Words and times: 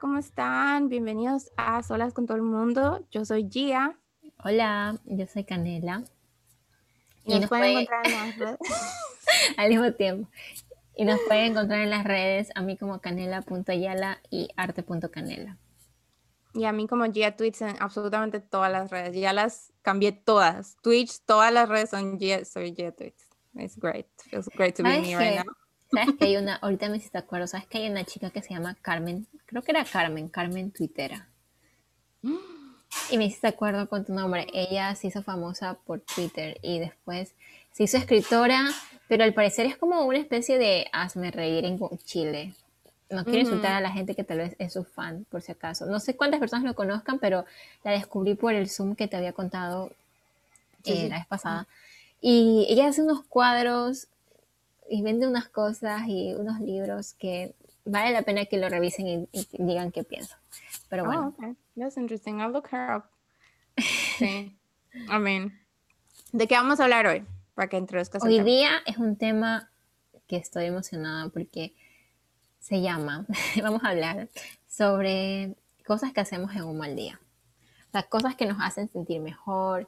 ¿cómo 0.00 0.16
están? 0.16 0.88
Bienvenidos 0.88 1.52
a 1.58 1.82
Solas 1.82 2.14
con 2.14 2.26
todo 2.26 2.38
el 2.38 2.42
mundo. 2.42 3.06
Yo 3.10 3.26
soy 3.26 3.48
Gia. 3.50 3.98
Hola, 4.42 4.98
yo 5.04 5.26
soy 5.26 5.44
Canela. 5.44 6.04
Y, 7.24 7.38
nos, 7.38 7.50
pueden 7.50 7.78
encontrar 7.78 8.06
en 8.06 8.12
las 8.12 8.38
redes. 8.38 8.58
Al 9.58 9.68
mismo 9.68 9.92
tiempo. 9.92 10.30
Y 10.96 11.04
nos 11.04 11.20
pueden 11.28 11.52
encontrar 11.52 11.82
en 11.82 11.90
las 11.90 12.04
redes 12.04 12.48
a 12.54 12.62
mí 12.62 12.78
como 12.78 13.00
canela.ayala 13.02 14.22
y 14.30 14.48
arte.canela. 14.56 15.58
Y 16.54 16.64
a 16.64 16.72
mí 16.72 16.86
como 16.86 17.04
Gia 17.12 17.36
Tweets 17.36 17.60
en 17.60 17.76
absolutamente 17.78 18.40
todas 18.40 18.72
las 18.72 18.90
redes. 18.90 19.14
Ya 19.14 19.34
las 19.34 19.70
cambié 19.82 20.12
todas. 20.12 20.78
Twitch, 20.82 21.20
todas 21.26 21.52
las 21.52 21.68
redes 21.68 21.90
son 21.90 22.18
Gia, 22.18 22.46
soy 22.46 22.74
Gia 22.74 22.90
Tweets. 22.92 23.28
It's 23.54 23.76
great. 23.76 24.06
Feels 24.30 24.48
great 24.56 24.74
to 24.76 24.82
be 24.82 25.00
me 25.00 25.14
right 25.14 25.44
now. 25.44 25.52
¿Sabes 25.92 26.14
que 26.16 26.24
hay 26.24 26.36
una, 26.36 26.56
ahorita 26.56 26.88
me 26.88 26.98
hiciste 26.98 27.18
acuerdo, 27.18 27.46
¿sabes 27.46 27.66
que 27.66 27.78
hay 27.78 27.90
una 27.90 28.04
chica 28.04 28.30
que 28.30 28.42
se 28.42 28.54
llama 28.54 28.76
Carmen? 28.80 29.26
Creo 29.46 29.62
que 29.62 29.72
era 29.72 29.84
Carmen, 29.84 30.28
Carmen 30.28 30.70
Twittera. 30.70 31.28
Y 33.10 33.18
me 33.18 33.24
hiciste 33.24 33.48
acuerdo 33.48 33.88
con 33.88 34.04
tu 34.04 34.12
nombre. 34.12 34.46
Ella 34.52 34.94
se 34.94 35.08
hizo 35.08 35.22
famosa 35.22 35.74
por 35.74 36.00
Twitter 36.00 36.58
y 36.62 36.78
después 36.78 37.34
se 37.72 37.84
hizo 37.84 37.96
escritora, 37.96 38.68
pero 39.08 39.24
al 39.24 39.34
parecer 39.34 39.66
es 39.66 39.76
como 39.76 40.04
una 40.04 40.18
especie 40.18 40.58
de 40.58 40.86
hazme 40.92 41.30
reír 41.30 41.64
en 41.64 41.78
Chile. 42.04 42.54
No 43.10 43.24
quiero 43.24 43.40
insultar 43.40 43.72
a 43.72 43.80
la 43.80 43.90
gente 43.90 44.14
que 44.14 44.22
tal 44.22 44.38
vez 44.38 44.54
es 44.60 44.72
su 44.72 44.84
fan, 44.84 45.26
por 45.28 45.42
si 45.42 45.50
acaso. 45.50 45.86
No 45.86 45.98
sé 45.98 46.14
cuántas 46.14 46.38
personas 46.38 46.64
lo 46.64 46.76
conozcan, 46.76 47.18
pero 47.18 47.44
la 47.82 47.90
descubrí 47.90 48.34
por 48.34 48.54
el 48.54 48.70
Zoom 48.70 48.94
que 48.94 49.08
te 49.08 49.16
había 49.16 49.32
contado 49.32 49.90
eh, 50.84 51.08
la 51.08 51.16
vez 51.16 51.26
pasada. 51.26 51.66
Y 52.20 52.66
ella 52.68 52.86
hace 52.86 53.02
unos 53.02 53.24
cuadros 53.24 54.06
y 54.90 55.02
vende 55.02 55.28
unas 55.28 55.48
cosas 55.48 56.02
y 56.08 56.34
unos 56.34 56.60
libros 56.60 57.14
que 57.14 57.54
vale 57.84 58.12
la 58.12 58.22
pena 58.22 58.44
que 58.46 58.58
lo 58.58 58.68
revisen 58.68 59.06
y, 59.06 59.28
digan 59.52 59.92
qué 59.92 60.02
piensan. 60.02 60.38
Pero 60.88 61.04
bueno. 61.04 61.32
Oh, 61.38 61.44
okay. 61.44 61.54
That's 61.76 61.96
interesting. 61.96 62.40
I'll 62.40 62.52
look 62.52 62.68
her 62.72 62.96
up. 62.96 63.04
Sí. 64.18 64.58
I 65.08 65.18
mean, 65.18 65.58
¿de 66.32 66.48
qué 66.48 66.56
vamos 66.56 66.80
a 66.80 66.84
hablar 66.84 67.06
hoy? 67.06 67.24
Para 67.54 67.68
que 67.68 67.76
introduzcas 67.76 68.24
Hoy 68.24 68.40
día 68.40 68.82
es 68.84 68.98
un 68.98 69.16
tema 69.16 69.70
que 70.26 70.36
estoy 70.36 70.66
emocionada 70.66 71.28
porque 71.28 71.74
se 72.58 72.82
llama, 72.82 73.24
vamos 73.62 73.84
a 73.84 73.90
hablar 73.90 74.28
sobre 74.68 75.54
cosas 75.86 76.12
que 76.12 76.20
hacemos 76.20 76.52
en 76.56 76.64
un 76.64 76.76
mal 76.76 76.96
día. 76.96 77.20
Las 77.92 78.06
cosas 78.06 78.34
que 78.34 78.46
nos 78.46 78.58
hacen 78.60 78.88
sentir 78.88 79.20
mejor 79.20 79.86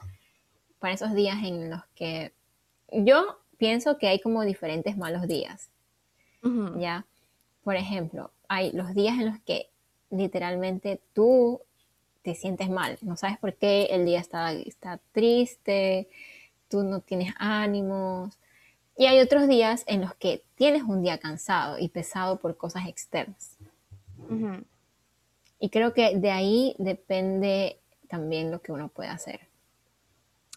para 0.79 0.93
esos 0.93 1.13
días 1.13 1.43
en 1.43 1.69
los 1.69 1.83
que 1.93 2.33
yo 2.91 3.42
pienso 3.63 3.97
que 3.97 4.09
hay 4.09 4.19
como 4.19 4.41
diferentes 4.41 4.97
malos 4.97 5.25
días. 5.25 5.69
¿Ya? 6.77 7.05
Por 7.63 7.77
ejemplo, 7.77 8.31
hay 8.49 8.73
los 8.73 8.93
días 8.93 9.17
en 9.17 9.27
los 9.27 9.39
que 9.39 9.69
literalmente 10.09 10.99
tú 11.13 11.61
te 12.23 12.35
sientes 12.35 12.69
mal, 12.69 12.97
no 13.01 13.15
sabes 13.15 13.37
por 13.37 13.55
qué, 13.55 13.85
el 13.91 14.05
día 14.05 14.19
está, 14.19 14.51
está 14.51 14.99
triste, 15.13 16.09
tú 16.67 16.83
no 16.83 16.99
tienes 16.99 17.33
ánimos. 17.37 18.37
Y 18.97 19.05
hay 19.05 19.21
otros 19.21 19.47
días 19.47 19.85
en 19.87 20.01
los 20.01 20.13
que 20.15 20.43
tienes 20.55 20.83
un 20.83 21.01
día 21.01 21.17
cansado 21.17 21.79
y 21.79 21.87
pesado 21.87 22.39
por 22.39 22.57
cosas 22.57 22.89
externas. 22.89 23.57
Y 25.57 25.69
creo 25.69 25.93
que 25.93 26.17
de 26.17 26.31
ahí 26.31 26.75
depende 26.79 27.79
también 28.09 28.51
lo 28.51 28.61
que 28.61 28.73
uno 28.73 28.89
puede 28.89 29.09
hacer. 29.09 29.47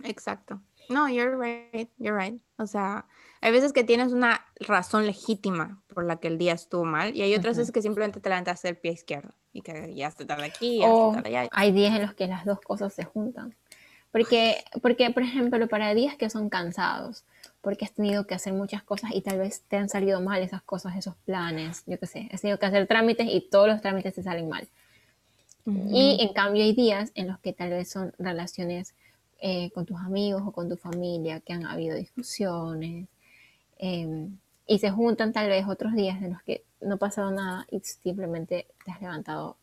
Exacto. 0.03 0.61
No, 0.89 1.09
you're 1.09 1.37
right, 1.37 1.91
you're 1.98 2.19
right. 2.19 2.41
O 2.59 2.67
sea, 2.67 3.06
hay 3.41 3.53
veces 3.53 3.73
que 3.73 3.84
tienes 3.84 4.12
una 4.12 4.45
razón 4.61 5.06
legítima 5.06 5.83
por 5.95 6.05
la 6.05 6.17
que 6.17 6.28
el 6.28 6.39
día 6.39 6.53
estuvo 6.53 6.84
mal 6.84 7.15
y 7.15 7.23
hay 7.23 7.34
otras 7.34 7.56
veces 7.56 7.73
que 7.73 7.83
simplemente 7.83 8.20
te 8.20 8.28
levantas 8.28 8.65
el 8.65 8.77
pie 8.77 8.93
izquierdo 8.93 9.31
y 9.53 9.62
que 9.62 9.94
ya 9.94 10.11
se 10.11 10.25
tarda 10.25 10.44
aquí, 10.44 10.81
ya 10.81 10.88
o 10.88 11.16
allá. 11.16 11.49
Hay 11.53 11.72
días 11.72 11.94
en 11.94 12.03
los 12.03 12.15
que 12.15 12.27
las 12.27 12.44
dos 12.44 12.61
cosas 12.61 12.93
se 12.93 13.05
juntan. 13.05 13.55
Porque, 14.12 14.65
porque, 14.81 15.11
por 15.11 15.22
ejemplo, 15.22 15.69
para 15.69 15.93
días 15.93 16.16
que 16.16 16.31
son 16.31 16.49
cansados, 16.49 17.25
porque 17.61 17.84
has 17.84 17.93
tenido 17.93 18.27
que 18.27 18.34
hacer 18.34 18.55
muchas 18.55 18.82
cosas 18.82 19.11
y 19.12 19.21
tal 19.21 19.38
vez 19.38 19.62
te 19.69 19.77
han 19.77 19.88
salido 19.88 20.21
mal 20.22 20.43
esas 20.43 20.62
cosas, 20.62 20.97
esos 20.97 21.16
planes, 21.27 21.82
yo 21.87 21.99
qué 21.99 22.06
sé, 22.06 22.28
has 22.32 22.41
tenido 22.41 22.59
que 22.59 22.66
hacer 22.66 22.87
trámites 22.87 23.27
y 23.31 23.43
todos 23.43 23.69
los 23.69 23.82
trámites 23.82 24.15
te 24.15 24.22
salen 24.22 24.49
mal. 24.49 24.66
Y 25.66 26.19
en 26.21 26.32
cambio 26.32 26.62
hay 26.62 26.75
días 26.75 27.11
en 27.16 27.27
los 27.27 27.41
que 27.41 27.53
tal 27.53 27.71
vez 27.71 27.91
son 27.91 28.15
relaciones 28.19 28.94
eh, 29.39 29.71
con 29.73 29.87
tus 29.87 29.99
amigos 30.01 30.43
o 30.47 30.53
con 30.53 30.69
tu 30.69 30.77
familia, 30.77 31.41
que 31.41 31.53
han 31.53 31.67
habido 31.67 31.97
discusiones, 31.97 33.09
em, 33.79 34.39
y 34.67 34.79
se 34.79 34.91
juntan 34.91 35.33
tal 35.33 35.49
vez 35.49 35.67
otros 35.67 35.93
días 35.95 36.23
en 36.23 36.33
los 36.33 36.43
que 36.43 36.65
no 36.81 36.95
ha 36.95 36.99
pasado 36.99 37.31
nada 37.31 37.67
y 37.71 37.81
simplemente 37.81 38.67
te 38.85 38.91
has 38.91 39.01
levantado, 39.01 39.59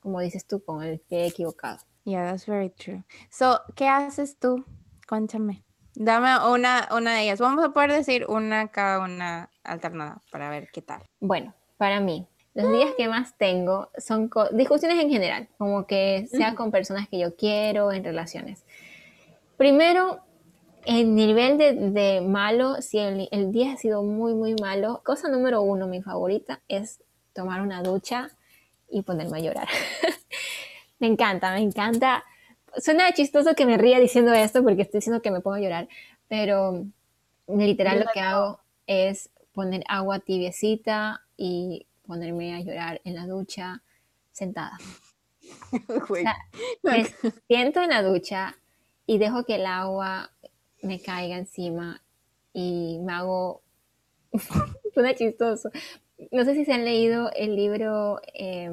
como 0.00 0.20
dices 0.20 0.46
tú, 0.46 0.62
con 0.62 0.82
el 0.82 0.98
pie 0.98 1.26
equivocado. 1.26 1.78
Yeah, 2.04 2.30
that's 2.30 2.46
very 2.46 2.70
true. 2.70 3.04
So, 3.30 3.60
¿qué 3.74 3.88
haces 3.88 4.38
tú? 4.38 4.64
Cuéntame. 5.08 5.64
Dame 5.94 6.36
una, 6.50 6.88
una 6.90 7.14
de 7.14 7.22
ellas. 7.22 7.40
Vamos 7.40 7.64
a 7.64 7.72
poder 7.72 7.92
decir 7.92 8.26
una 8.28 8.68
cada 8.68 9.00
una 9.00 9.48
alternada 9.62 10.22
para 10.30 10.50
ver 10.50 10.68
qué 10.72 10.82
tal. 10.82 11.02
Bueno, 11.20 11.54
para 11.78 12.00
mí, 12.00 12.26
los 12.54 12.70
días 12.72 12.90
que 12.96 13.08
más 13.08 13.36
tengo 13.36 13.90
son 13.98 14.30
discusiones 14.52 15.02
en 15.02 15.10
general, 15.10 15.48
como 15.58 15.86
que 15.86 16.26
sea 16.30 16.54
con 16.54 16.70
personas 16.70 17.08
que 17.08 17.18
yo 17.18 17.34
quiero, 17.36 17.90
en 17.90 18.04
relaciones. 18.04 18.64
Primero, 19.56 20.24
el 20.84 21.14
nivel 21.14 21.58
de, 21.58 22.20
malo, 22.20 22.82
si 22.82 22.98
el, 22.98 23.52
día 23.52 23.72
ha 23.72 23.76
sido 23.76 24.02
muy, 24.02 24.34
muy 24.34 24.54
malo, 24.60 25.02
cosa 25.04 25.28
número 25.28 25.62
uno, 25.62 25.86
mi 25.86 26.02
favorita, 26.02 26.60
es 26.68 27.00
tomar 27.32 27.60
una 27.62 27.82
ducha 27.82 28.30
y 28.90 29.02
ponerme 29.02 29.38
a 29.38 29.40
llorar. 29.40 29.68
me 30.98 31.06
encanta, 31.06 31.52
me 31.52 31.60
encanta. 31.60 32.24
Suena 32.76 33.12
chistoso 33.12 33.54
que 33.54 33.66
me 33.66 33.78
ría 33.78 33.98
diciendo 33.98 34.32
esto 34.32 34.62
porque 34.62 34.82
estoy 34.82 34.98
diciendo 34.98 35.22
que 35.22 35.30
me 35.30 35.40
pongo 35.40 35.56
a 35.56 35.60
llorar, 35.60 35.88
pero 36.28 36.84
literal 37.46 38.00
lo 38.00 38.06
que 38.12 38.20
hago 38.20 38.60
es 38.86 39.30
poner 39.52 39.84
agua 39.88 40.18
tibiecita 40.18 41.22
y 41.36 41.86
ponerme 42.06 42.54
a 42.54 42.60
llorar 42.60 43.00
en 43.04 43.14
la 43.14 43.26
ducha 43.26 43.82
sentada. 44.32 44.76
me 46.82 47.06
siento 47.46 47.82
en 47.82 47.90
la 47.90 48.02
ducha 48.02 48.56
y 49.06 49.18
dejo 49.18 49.44
que 49.44 49.56
el 49.56 49.66
agua 49.66 50.30
me 50.82 51.00
caiga 51.00 51.36
encima 51.36 52.02
y 52.52 52.98
me 53.02 53.12
hago... 53.12 53.62
Suena 54.94 55.14
chistoso. 55.14 55.70
No 56.30 56.44
sé 56.44 56.54
si 56.54 56.64
se 56.64 56.72
han 56.72 56.84
leído 56.84 57.30
el 57.34 57.56
libro... 57.56 58.20
Eh, 58.34 58.70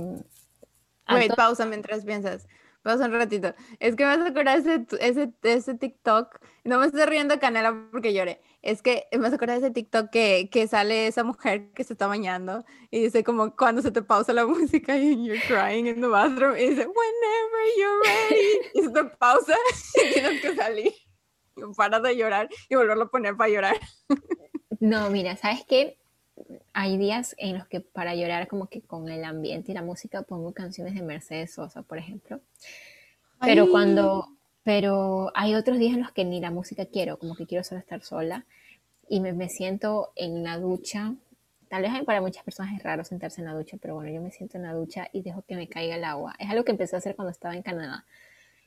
Wait, 1.09 1.35
pausa 1.35 1.65
mientras 1.65 2.05
piensas. 2.05 2.47
Pausa 2.83 3.05
un 3.05 3.11
ratito. 3.11 3.53
Es 3.79 3.95
que 3.95 4.05
me 4.05 4.15
vas 4.15 4.25
a 4.25 4.29
acordar 4.29 4.57
ese, 4.57 4.85
ese, 4.99 5.31
ese 5.43 5.75
TikTok. 5.75 6.39
No 6.63 6.79
me 6.79 6.85
estoy 6.85 7.05
riendo 7.05 7.39
canela 7.39 7.87
porque 7.91 8.13
lloré. 8.13 8.41
Es 8.61 8.81
que 8.81 9.07
me 9.11 9.19
vas 9.19 9.31
a 9.31 9.35
acordar 9.35 9.57
ese 9.57 9.72
TikTok 9.72 10.09
que, 10.09 10.49
que 10.51 10.67
sale 10.67 11.07
esa 11.07 11.23
mujer 11.23 11.72
que 11.72 11.83
se 11.83 11.94
está 11.94 12.07
bañando 12.07 12.63
y 12.91 13.01
dice 13.01 13.23
como 13.23 13.55
cuando 13.55 13.81
se 13.81 13.91
te 13.91 14.01
pausa 14.01 14.33
la 14.33 14.45
música 14.47 14.97
y 14.97 15.25
you're 15.25 15.41
crying 15.47 15.88
in 15.88 16.01
the 16.01 16.07
bathroom 16.07 16.55
y 16.55 16.69
dice 16.69 16.85
whenever 16.85 17.63
you're 17.77 18.01
ready 18.05 18.69
y 18.75 18.81
se 18.83 18.89
te 18.89 19.03
pausa 19.17 19.55
y 19.95 20.13
tienes 20.13 20.41
que 20.41 20.55
salir. 20.55 20.94
Y 21.55 21.73
paras 21.75 22.03
de 22.03 22.16
llorar 22.16 22.49
y 22.69 22.75
volverlo 22.75 23.03
a 23.03 23.09
poner 23.09 23.35
para 23.35 23.49
llorar. 23.49 23.75
No, 24.79 25.09
mira, 25.09 25.35
¿sabes 25.35 25.63
qué? 25.67 25.97
hay 26.73 26.97
días 26.97 27.35
en 27.38 27.57
los 27.57 27.67
que 27.67 27.81
para 27.81 28.16
llorar 28.16 28.47
como 28.47 28.67
que 28.67 28.81
con 28.81 29.09
el 29.09 29.23
ambiente 29.23 29.72
y 29.72 29.75
la 29.75 29.81
música 29.81 30.23
pongo 30.23 30.53
canciones 30.53 30.95
de 30.95 31.01
Mercedes 31.01 31.53
Sosa, 31.53 31.83
por 31.83 31.97
ejemplo. 31.97 32.41
Pero 33.39 33.69
cuando, 33.69 34.28
pero 34.63 35.31
hay 35.35 35.55
otros 35.55 35.77
días 35.77 35.94
en 35.94 36.01
los 36.01 36.11
que 36.11 36.25
ni 36.25 36.39
la 36.39 36.51
música 36.51 36.85
quiero, 36.85 37.17
como 37.17 37.35
que 37.35 37.45
quiero 37.45 37.63
solo 37.63 37.79
estar 37.79 38.02
sola 38.02 38.46
y 39.09 39.19
me, 39.19 39.34
me 39.34 39.49
siento 39.49 40.11
en 40.16 40.43
la 40.43 40.58
ducha. 40.58 41.16
Tal 41.67 41.81
vez 41.81 41.91
para 42.05 42.22
muchas 42.22 42.43
personas 42.43 42.73
es 42.75 42.84
raro 42.84 43.03
sentarse 43.03 43.41
en 43.41 43.47
la 43.47 43.53
ducha, 43.53 43.78
pero 43.81 43.96
bueno, 43.96 44.11
yo 44.11 44.22
me 44.22 44.31
siento 44.31 44.58
en 44.58 44.63
la 44.63 44.73
ducha 44.73 45.09
y 45.13 45.22
dejo 45.22 45.41
que 45.43 45.55
me 45.55 45.67
caiga 45.67 45.96
el 45.96 46.03
agua. 46.03 46.35
Es 46.37 46.49
algo 46.49 46.63
que 46.63 46.72
empecé 46.72 46.96
a 46.96 46.99
hacer 46.99 47.16
cuando 47.16 47.31
estaba 47.31 47.55
en 47.55 47.63
Canadá. 47.63 48.05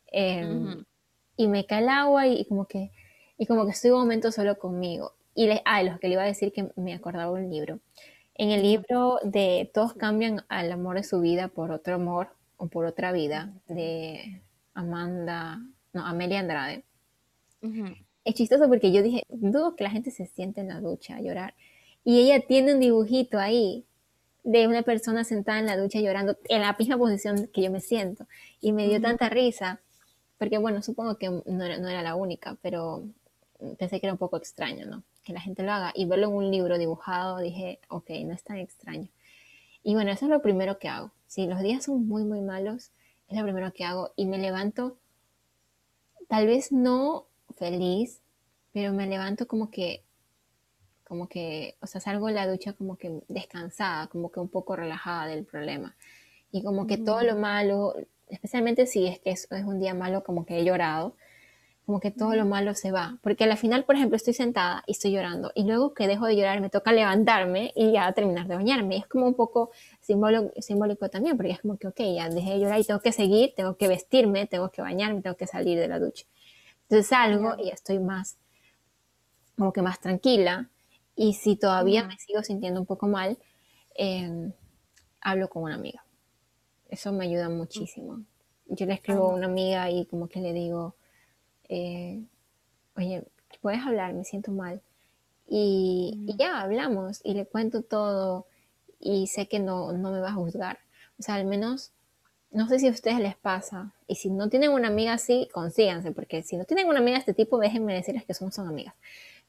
Em, 0.06 0.85
y 1.37 1.49
me 1.49 1.67
cae 1.67 1.82
el 1.82 1.88
agua 1.88 2.26
y, 2.26 2.44
como 2.46 2.67
que 2.67 2.91
y 3.37 3.46
como 3.46 3.64
que 3.64 3.73
estoy 3.73 3.91
un 3.91 4.00
momento 4.00 4.31
solo 4.31 4.58
conmigo 4.58 5.12
y 5.35 5.46
le, 5.46 5.62
ah, 5.64 5.82
los 5.82 5.99
que 5.99 6.08
le 6.08 6.14
iba 6.14 6.23
a 6.23 6.26
decir 6.26 6.52
que 6.52 6.70
me 6.76 6.94
acordaba 6.94 7.32
un 7.32 7.50
libro. 7.50 7.81
En 8.37 8.50
el 8.50 8.62
libro 8.62 9.19
de 9.23 9.70
Todos 9.73 9.94
cambian 9.94 10.44
al 10.49 10.70
amor 10.73 10.96
de 10.96 11.05
su 11.05 11.20
vida 11.20 11.49
por 11.49 11.70
otro 11.70 11.96
amor 11.96 12.29
o 12.56 12.69
por 12.69 12.85
otra 12.85 13.12
vida, 13.12 13.52
de 13.69 14.43
Amanda, 14.75 15.61
no, 15.94 16.05
Amelia 16.06 16.41
Andrade. 16.41 16.85
Es 18.25 18.35
chistoso 18.35 18.69
porque 18.69 18.93
yo 18.93 19.02
dije, 19.02 19.23
dudo 19.29 19.75
que 19.75 19.85
la 19.85 19.91
gente 19.91 20.11
se 20.11 20.26
siente 20.26 20.61
en 20.61 20.69
la 20.69 20.81
ducha 20.81 21.17
a 21.17 21.20
llorar. 21.20 21.55
Y 22.05 22.20
ella 22.20 22.44
tiene 22.46 22.75
un 22.75 22.81
dibujito 22.81 23.38
ahí 23.38 23.87
de 24.43 24.69
una 24.69 24.82
persona 24.82 25.25
sentada 25.25 25.58
en 25.58 25.67
la 25.67 25.79
ducha 25.79 26.00
llorando 26.00 26.37
en 26.49 26.61
la 26.61 26.76
misma 26.79 26.99
posición 26.99 27.49
que 27.49 27.62
yo 27.62 27.70
me 27.70 27.81
siento. 27.81 28.26
Y 28.61 28.73
me 28.73 28.87
dio 28.87 29.00
tanta 29.00 29.31
risa, 29.31 29.81
porque 30.37 30.58
bueno, 30.58 30.82
supongo 30.82 31.17
que 31.17 31.31
no 31.31 31.64
era, 31.64 31.79
no 31.79 31.88
era 31.88 32.02
la 32.02 32.14
única, 32.14 32.58
pero 32.61 33.05
pensé 33.79 34.00
que 34.00 34.06
era 34.06 34.12
un 34.12 34.19
poco 34.19 34.37
extraño, 34.37 34.85
¿no? 34.85 35.02
que 35.25 35.32
la 35.32 35.41
gente 35.41 35.62
lo 35.62 35.73
haga 35.73 35.93
y 35.94 36.05
verlo 36.05 36.29
en 36.29 36.35
un 36.35 36.50
libro 36.50 36.79
dibujado, 36.79 37.38
dije, 37.38 37.81
ok, 37.88 38.11
no 38.25 38.35
es 38.35 38.44
tan 38.44 38.58
extraño. 38.58 39.08
Y 39.82 39.94
bueno, 39.94 40.12
eso 40.12 40.26
es 40.26 40.31
lo 40.31 40.43
primero 40.43 40.79
que 40.79 40.88
hago. 40.88 41.11
si 41.26 41.46
los 41.46 41.61
días 41.61 41.85
son 41.85 42.06
muy, 42.06 42.25
muy 42.25 42.41
malos, 42.43 42.93
es 43.29 43.37
lo 43.37 43.43
primero 43.43 43.73
que 43.73 43.85
hago 43.85 44.12
y 44.14 44.26
me 44.26 44.38
levanto, 44.38 44.99
tal 46.29 46.47
vez 46.47 46.73
no 46.73 47.26
feliz, 47.56 48.21
pero 48.73 48.93
me 48.93 49.06
levanto 49.06 49.47
como 49.47 49.71
que, 49.71 50.03
como 51.06 51.29
que, 51.29 51.76
o 51.81 51.87
sea, 51.87 52.00
salgo 52.00 52.26
de 52.26 52.35
la 52.35 52.47
ducha 52.47 52.73
como 52.73 52.97
que 52.97 53.23
descansada, 53.29 54.09
como 54.09 54.31
que 54.31 54.41
un 54.41 54.49
poco 54.49 54.76
relajada 54.76 55.26
del 55.26 55.44
problema. 55.44 55.94
Y 56.50 56.62
como 56.62 56.87
que 56.87 56.99
todo 56.99 57.23
lo 57.23 57.37
malo, 57.37 57.94
especialmente 58.29 58.87
si 58.87 59.06
es 59.06 59.19
que 59.21 59.31
es, 59.31 59.49
es 59.50 59.65
un 59.65 59.81
día 59.81 59.94
malo, 59.94 60.25
como 60.25 60.44
que 60.47 60.59
he 60.59 60.65
llorado, 60.65 61.17
como 61.87 62.00
que 62.00 62.11
todo 62.11 62.35
lo 62.35 62.47
malo 62.47 62.75
se 62.75 62.93
va. 62.93 63.19
Porque 63.23 63.44
al 63.44 63.56
final, 63.56 63.85
por 63.85 63.97
ejemplo, 63.97 64.17
estoy 64.17 64.35
sentada 64.35 64.82
y 64.87 64.93
estoy 64.93 65.12
llorando 65.12 65.53
y 65.55 65.65
luego 65.65 65.94
que 65.94 66.06
dejo 66.06 66.27
de 66.27 66.37
llorar 66.37 66.61
me 66.61 66.70
toca 66.70 66.93
levantarme 66.93 67.73
y 67.75 67.93
ya 67.93 68.12
terminar 68.12 68.47
de 68.49 68.56
bañarme. 68.56 68.97
Es 68.97 69.06
como 69.06 69.27
un 69.27 69.35
poco 69.35 69.70
simbólico, 70.05 70.53
simbólico 70.61 71.09
también, 71.09 71.37
porque 71.37 71.53
es 71.53 71.61
como 71.61 71.77
que, 71.77 71.89
ok, 71.89 72.01
ya 72.15 72.29
dejé 72.29 72.53
de 72.53 72.61
llorar 72.61 72.81
y 72.81 72.85
tengo 72.85 73.01
que 73.01 73.12
seguir, 73.12 73.55
tengo 73.56 73.77
que 73.77 73.89
vestirme, 73.89 74.47
tengo 74.47 74.71
que 74.71 74.83
bañarme, 74.83 75.23
tengo 75.23 75.37
que 75.37 75.47
salir 75.47 75.79
de 75.79 75.89
la 75.89 75.99
ducha. 75.99 76.25
Entonces 76.83 77.06
salgo 77.09 77.56
y 77.59 77.71
estoy 77.71 77.99
más, 77.99 78.37
como 79.56 79.73
que 79.73 79.83
más 79.83 80.01
tranquila. 80.01 80.71
Y 81.17 81.35
si 81.35 81.56
todavía 81.56 82.05
me 82.05 82.19
sigo 82.19 82.43
sintiendo 82.43 82.81
un 82.81 82.87
poco 82.87 83.06
mal, 83.06 83.39
em, 83.95 84.53
hablo 85.21 85.49
con 85.49 85.62
una 85.62 85.75
amiga. 85.75 86.05
Eso 86.89 87.12
me 87.12 87.25
ayuda 87.25 87.49
muchísimo. 87.49 88.23
Yo 88.67 88.87
le 88.87 88.95
escribo 88.95 89.31
a 89.31 89.35
una 89.35 89.47
amiga 89.47 89.91
y 89.91 90.06
como 90.06 90.29
que 90.29 90.41
le 90.41 90.53
digo, 90.53 90.95
eh, 91.69 92.23
oye, 92.97 93.25
puedes 93.61 93.81
hablar, 93.81 94.12
me 94.12 94.25
siento 94.25 94.53
mal. 94.53 94.83
Y, 95.47 96.35
ya 96.39 96.61
hablamos 96.61 97.21
y 97.25 97.35
le 97.35 97.47
cuento 97.47 97.83
todo 97.83 98.47
y 99.05 99.27
sé 99.27 99.47
que 99.47 99.61
no, 99.61 99.93
no 99.93 100.11
me 100.11 100.21
va 100.21 100.31
a 100.31 100.35
juzgar. 100.35 100.79
O 101.19 101.23
sea, 101.23 101.37
al 101.37 101.45
menos, 101.45 101.93
no 102.51 102.67
sé 102.67 102.79
si 102.79 102.89
a 102.89 102.91
ustedes 102.91 103.21
les 103.21 103.37
pasa. 103.37 103.93
Y 104.09 104.17
si 104.17 104.31
no 104.31 104.49
tienen 104.49 104.71
una 104.71 104.89
amiga 104.89 105.12
así, 105.12 105.49
consíganse, 105.53 106.11
porque 106.11 106.43
si 106.43 106.56
no 106.56 106.65
tienen 106.65 106.89
una 106.89 107.01
amiga 107.01 107.17
de 107.17 107.21
este 107.21 107.35
tipo, 107.35 107.59
déjenme 107.59 107.95
decirles 107.95 108.25
que 108.25 108.33
son, 108.33 108.51
son 108.51 108.67
amigas. 108.67 108.95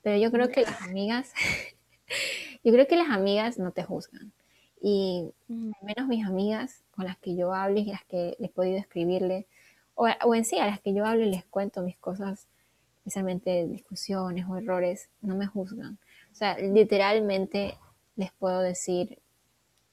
Pero 0.03 0.17
yo 0.17 0.31
creo 0.31 0.49
que 0.49 0.63
las 0.63 0.81
amigas, 0.81 1.31
yo 2.63 2.73
creo 2.73 2.85
que 2.85 2.97
las 2.97 3.09
amigas 3.09 3.57
no 3.57 3.71
te 3.71 3.83
juzgan. 3.83 4.33
Y 4.81 5.31
al 5.49 5.73
menos 5.81 6.07
mis 6.07 6.25
amigas 6.25 6.83
con 6.91 7.05
las 7.05 7.17
que 7.17 7.35
yo 7.35 7.53
hablo 7.53 7.79
y 7.79 7.85
las 7.85 8.03
que 8.03 8.35
les 8.37 8.49
he 8.49 8.53
podido 8.53 8.77
escribirle, 8.77 9.47
o, 9.95 10.35
en 10.35 10.43
sí 10.43 10.59
a 10.59 10.65
las 10.65 10.81
que 10.81 10.93
yo 10.93 11.05
hablo 11.05 11.23
y 11.23 11.29
les 11.29 11.45
cuento 11.45 11.81
mis 11.81 11.97
cosas, 11.97 12.47
especialmente 12.97 13.65
discusiones 13.67 14.45
o 14.49 14.57
errores, 14.57 15.09
no 15.21 15.35
me 15.35 15.47
juzgan. 15.47 15.97
O 16.33 16.35
sea, 16.35 16.57
literalmente 16.57 17.77
les 18.17 18.31
puedo 18.33 18.59
decir, 18.59 19.19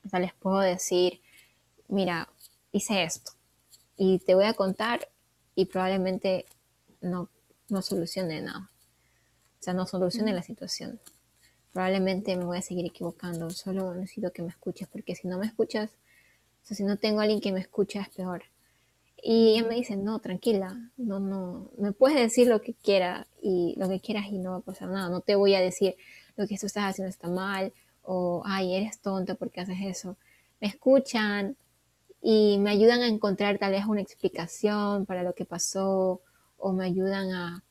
o 0.04 0.08
sea, 0.08 0.20
les 0.20 0.34
puedo 0.34 0.58
decir, 0.58 1.20
mira, 1.88 2.28
hice 2.72 3.04
esto 3.04 3.32
y 3.96 4.18
te 4.18 4.34
voy 4.34 4.44
a 4.44 4.54
contar 4.54 5.08
y 5.54 5.66
probablemente 5.66 6.46
no, 7.00 7.28
no 7.68 7.82
solucione 7.82 8.40
nada. 8.40 8.70
O 9.60 9.62
sea, 9.62 9.74
no 9.74 9.86
solucione 9.86 10.32
la 10.32 10.42
situación. 10.42 10.98
Probablemente 11.72 12.36
me 12.36 12.44
voy 12.44 12.58
a 12.58 12.62
seguir 12.62 12.86
equivocando. 12.86 13.48
Solo 13.50 13.94
necesito 13.94 14.32
que 14.32 14.42
me 14.42 14.48
escuches, 14.48 14.88
porque 14.88 15.14
si 15.14 15.28
no 15.28 15.38
me 15.38 15.46
escuchas, 15.46 15.90
o 15.90 16.66
sea, 16.66 16.76
si 16.76 16.84
no 16.84 16.96
tengo 16.96 17.20
a 17.20 17.22
alguien 17.22 17.40
que 17.40 17.52
me 17.52 17.60
escucha, 17.60 18.00
es 18.00 18.08
peor. 18.08 18.42
Y 19.22 19.50
ella 19.54 19.68
me 19.68 19.76
dice, 19.76 19.96
no, 19.96 20.18
tranquila, 20.18 20.90
no, 20.96 21.20
no, 21.20 21.70
me 21.78 21.92
puedes 21.92 22.18
decir 22.18 22.48
lo 22.48 22.60
que 22.60 22.74
quieras 22.74 23.28
y 23.40 23.74
lo 23.76 23.88
que 23.88 24.00
quieras 24.00 24.26
y 24.26 24.38
no 24.38 24.50
va 24.50 24.56
a 24.56 24.60
pasar 24.60 24.88
nada. 24.88 25.08
No 25.08 25.20
te 25.20 25.36
voy 25.36 25.54
a 25.54 25.60
decir 25.60 25.96
lo 26.36 26.48
que 26.48 26.58
tú 26.58 26.66
estás 26.66 26.90
haciendo 26.90 27.08
está 27.08 27.28
mal 27.28 27.72
o, 28.02 28.42
ay, 28.44 28.74
eres 28.74 29.00
tonta 29.00 29.34
porque 29.34 29.60
haces 29.60 29.78
eso. 29.82 30.16
Me 30.60 30.68
escuchan 30.68 31.56
y 32.20 32.58
me 32.58 32.70
ayudan 32.70 33.00
a 33.00 33.08
encontrar 33.08 33.58
tal 33.58 33.72
vez 33.72 33.84
una 33.86 34.00
explicación 34.00 35.06
para 35.06 35.22
lo 35.22 35.34
que 35.34 35.44
pasó 35.44 36.20
o 36.58 36.72
me 36.72 36.84
ayudan 36.84 37.32
a, 37.32 37.64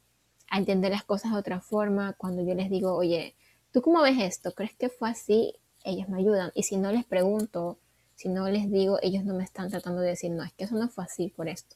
a 0.50 0.58
entender 0.58 0.92
las 0.92 1.04
cosas 1.04 1.32
de 1.32 1.40
otra 1.40 1.62
forma. 1.62 2.14
Cuando 2.14 2.44
yo 2.44 2.54
les 2.54 2.70
digo, 2.70 2.96
oye, 2.96 3.36
¿tú 3.72 3.82
cómo 3.82 4.02
ves 4.02 4.20
esto? 4.20 4.54
¿Crees 4.54 4.74
que 4.74 4.90
fue 4.90 5.10
así? 5.10 5.56
Ellos 5.84 6.10
me 6.10 6.20
ayudan. 6.20 6.52
Y 6.54 6.64
si 6.64 6.78
no 6.78 6.92
les 6.92 7.06
pregunto, 7.06 7.80
si 8.16 8.30
no 8.30 8.48
les 8.50 8.70
digo, 8.70 9.00
ellos 9.02 9.24
no 9.24 9.34
me 9.34 9.44
están 9.44 9.70
tratando 9.70 10.02
de 10.02 10.10
decir, 10.10 10.32
no, 10.32 10.44
es 10.44 10.54
que 10.54 10.66
eso 10.66 10.76
no 10.76 10.90
fue 10.90 11.06
así 11.06 11.30
por 11.30 11.48
esto. 11.50 11.76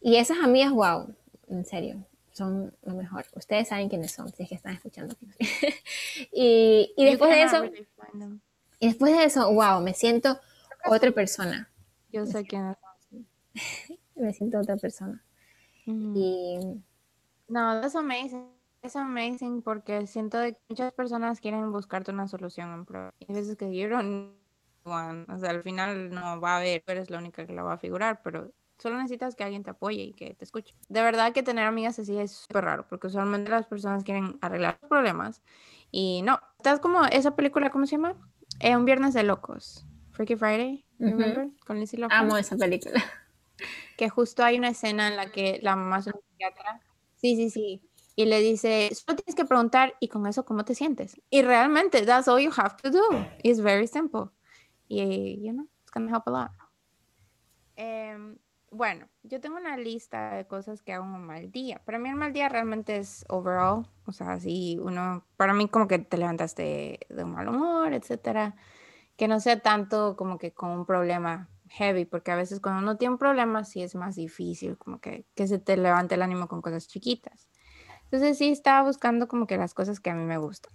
Y 0.00 0.16
esas 0.16 0.38
amigas, 0.38 0.72
wow, 0.72 1.14
en 1.48 1.66
serio, 1.66 2.06
son 2.40 2.74
lo 2.82 2.94
mejor. 2.94 3.26
Ustedes 3.36 3.68
saben 3.68 3.88
quiénes 3.88 4.12
son, 4.12 4.32
si 4.32 4.42
es 4.42 4.48
que 4.48 4.54
están 4.54 4.74
escuchando. 4.74 5.14
y, 6.32 6.92
y 6.96 7.04
después 7.04 7.30
de 7.30 7.42
eso, 7.42 7.64
y 8.80 8.88
después 8.88 9.16
de 9.16 9.24
eso, 9.24 9.52
wow, 9.52 9.80
me 9.80 9.94
siento 9.94 10.40
otra 10.86 11.10
persona. 11.12 11.70
Yo 12.10 12.26
sé 12.26 12.44
quiénes 12.44 12.76
son. 13.10 13.26
me 14.16 14.32
siento 14.32 14.58
otra 14.58 14.76
persona. 14.76 15.22
Y... 15.84 16.58
No, 17.48 17.84
es 17.84 17.94
amazing. 17.94 18.48
Es 18.82 18.96
amazing 18.96 19.60
porque 19.60 20.06
siento 20.06 20.40
que 20.40 20.56
muchas 20.68 20.92
personas 20.92 21.40
quieren 21.40 21.70
buscarte 21.70 22.10
una 22.10 22.26
solución 22.26 22.86
en 22.88 23.12
Y 23.18 23.30
a 23.30 23.34
veces 23.34 23.56
que 23.56 23.74
yo 23.76 23.88
no 24.02 24.32
o 24.84 25.38
sea, 25.38 25.50
al 25.50 25.62
final 25.62 26.10
no 26.10 26.40
va 26.40 26.54
a 26.54 26.56
haber, 26.56 26.82
eres 26.86 27.10
la 27.10 27.18
única 27.18 27.46
que 27.46 27.52
la 27.52 27.62
va 27.62 27.74
a 27.74 27.78
figurar, 27.78 28.22
pero 28.22 28.50
solo 28.80 28.96
necesitas 28.96 29.34
que 29.34 29.44
alguien 29.44 29.62
te 29.62 29.70
apoye 29.70 30.02
y 30.02 30.12
que 30.12 30.34
te 30.34 30.44
escuche. 30.44 30.74
De 30.88 31.02
verdad 31.02 31.32
que 31.32 31.42
tener 31.42 31.66
amigas 31.66 31.98
así 31.98 32.16
es 32.18 32.32
súper 32.32 32.64
raro, 32.64 32.86
porque 32.88 33.08
usualmente 33.08 33.50
las 33.50 33.66
personas 33.66 34.04
quieren 34.04 34.38
arreglar 34.40 34.78
los 34.80 34.88
problemas 34.88 35.42
y 35.90 36.22
no. 36.22 36.40
Estás 36.58 36.80
como 36.80 37.04
esa 37.04 37.36
película, 37.36 37.70
¿cómo 37.70 37.86
se 37.86 37.92
llama? 37.92 38.16
Eh, 38.60 38.76
un 38.76 38.84
viernes 38.84 39.14
de 39.14 39.22
locos. 39.22 39.86
Freaky 40.10 40.36
Friday, 40.36 40.84
remember? 40.98 41.48
Con 41.66 41.80
Lizzie 41.80 41.98
Lohan. 41.98 42.12
Amo 42.12 42.36
esa 42.36 42.56
película. 42.56 43.02
Que 43.98 44.08
justo 44.08 44.42
hay 44.42 44.56
una 44.56 44.68
escena 44.68 45.08
en 45.08 45.16
la 45.18 45.30
que 45.30 45.60
la 45.62 45.76
mamá 45.76 45.98
es 45.98 46.06
una 46.06 46.16
psiquiatra. 46.18 46.80
Sí, 47.16 47.36
sí, 47.36 47.50
sí. 47.50 47.82
Y 48.16 48.24
le 48.24 48.40
dice, 48.40 48.88
solo 48.94 49.16
tienes 49.16 49.34
que 49.34 49.44
preguntar 49.44 49.94
y 50.00 50.08
con 50.08 50.26
eso, 50.26 50.46
¿cómo 50.46 50.64
te 50.64 50.74
sientes? 50.74 51.20
Y 51.28 51.42
realmente, 51.42 52.06
that's 52.06 52.26
all 52.26 52.40
you 52.40 52.50
have 52.56 52.76
to 52.82 52.90
do. 52.90 53.26
It's 53.42 53.60
very 53.60 53.86
simple 53.86 54.30
y, 54.88 55.40
you 55.42 55.52
know, 55.52 55.66
it's 55.82 55.90
gonna 55.90 56.10
help 56.10 56.26
a 56.26 56.30
lot. 56.30 56.50
Em, 57.76 58.36
bueno, 58.70 59.08
yo 59.24 59.40
tengo 59.40 59.56
una 59.56 59.76
lista 59.76 60.36
de 60.36 60.46
cosas 60.46 60.82
que 60.82 60.92
hago 60.92 61.04
un 61.04 61.26
mal 61.26 61.50
día. 61.50 61.80
Para 61.84 61.98
mí 61.98 62.08
el 62.08 62.14
mal 62.14 62.32
día 62.32 62.48
realmente 62.48 62.96
es 62.98 63.24
overall, 63.28 63.86
o 64.06 64.12
sea, 64.12 64.38
si 64.38 64.78
uno, 64.80 65.24
para 65.36 65.54
mí 65.54 65.68
como 65.68 65.88
que 65.88 65.98
te 65.98 66.16
levantaste 66.16 67.00
de, 67.08 67.24
un 67.24 67.32
mal 67.32 67.48
humor, 67.48 67.92
etcétera, 67.92 68.54
que 69.16 69.28
no 69.28 69.40
sea 69.40 69.60
tanto 69.60 70.16
como 70.16 70.38
que 70.38 70.52
con 70.52 70.70
un 70.70 70.86
problema 70.86 71.48
heavy, 71.68 72.04
porque 72.04 72.30
a 72.30 72.36
veces 72.36 72.60
cuando 72.60 72.82
uno 72.82 72.96
tiene 72.96 73.14
un 73.14 73.18
problema 73.18 73.64
sí 73.64 73.82
es 73.82 73.94
más 73.94 74.16
difícil, 74.16 74.78
como 74.78 75.00
que, 75.00 75.26
que 75.34 75.46
se 75.48 75.58
te 75.58 75.76
levante 75.76 76.14
el 76.14 76.22
ánimo 76.22 76.46
con 76.48 76.62
cosas 76.62 76.86
chiquitas. 76.86 77.48
Entonces 78.04 78.38
sí 78.38 78.50
estaba 78.50 78.82
buscando 78.82 79.28
como 79.28 79.46
que 79.46 79.56
las 79.56 79.74
cosas 79.74 80.00
que 80.00 80.10
a 80.10 80.14
mí 80.14 80.24
me 80.24 80.38
gustan. 80.38 80.72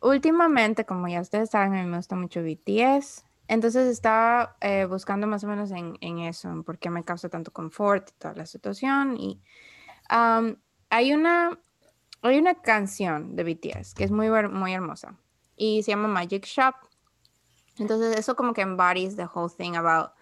Últimamente, 0.00 0.86
como 0.86 1.08
ya 1.08 1.20
ustedes 1.20 1.50
saben, 1.50 1.74
a 1.74 1.82
mí 1.82 1.88
me 1.88 1.98
gusta 1.98 2.16
mucho 2.16 2.42
BTS, 2.42 3.24
entonces 3.50 3.88
estaba 3.88 4.56
eh, 4.60 4.84
buscando 4.84 5.26
más 5.26 5.42
o 5.42 5.48
menos 5.48 5.72
en, 5.72 6.18
eso, 6.20 6.48
en 6.48 6.62
por 6.62 6.78
qué 6.78 6.88
me 6.88 7.02
causa 7.02 7.28
tanto 7.28 7.52
confort 7.52 8.08
y 8.08 8.12
toda 8.12 8.34
la 8.34 8.46
situación. 8.46 9.16
Y 9.16 9.42
hay, 10.08 11.12
una, 11.12 11.58
hay 12.22 12.38
una 12.38 12.62
canción 12.62 13.34
de 13.34 13.42
BTS 13.42 13.94
que 13.94 14.04
es 14.04 14.12
muy, 14.12 14.30
muy 14.30 14.72
hermosa 14.72 15.16
y 15.56 15.82
se 15.82 15.90
llama 15.90 16.06
Magic 16.06 16.46
Shop. 16.46 16.76
Entonces 17.78 18.16
eso 18.16 18.36
como 18.36 18.54
que 18.54 18.60
embodies 18.60 19.16
the 19.16 19.26
whole 19.34 19.52
thing 19.52 19.74
about 19.74 20.12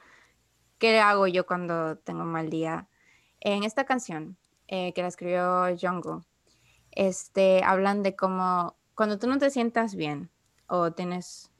qué 0.79 0.99
hago 0.99 1.27
yo 1.27 1.45
cuando 1.45 1.99
tengo 1.99 2.23
un 2.23 2.33
mal 2.33 2.49
día. 2.49 2.89
En 3.41 3.63
esta 3.63 3.85
canción 3.85 4.39
eh, 4.69 4.95
que 4.95 5.03
la 5.03 5.09
escribió 5.09 5.67
Jungkook, 5.79 6.25
este, 6.93 7.63
hablan 7.63 8.03
de 8.03 8.17
cómo 8.17 8.79
cuando 8.95 9.19
tú 9.19 9.27
no 9.27 9.37
te 9.37 9.51
sientas 9.51 9.97
bien 9.97 10.31
o 10.67 10.93
tienes 10.93 11.51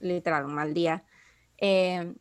literal, 0.00 0.44
un 0.44 0.54
mal 0.54 0.74
día, 0.74 1.04
eh, 1.58 2.14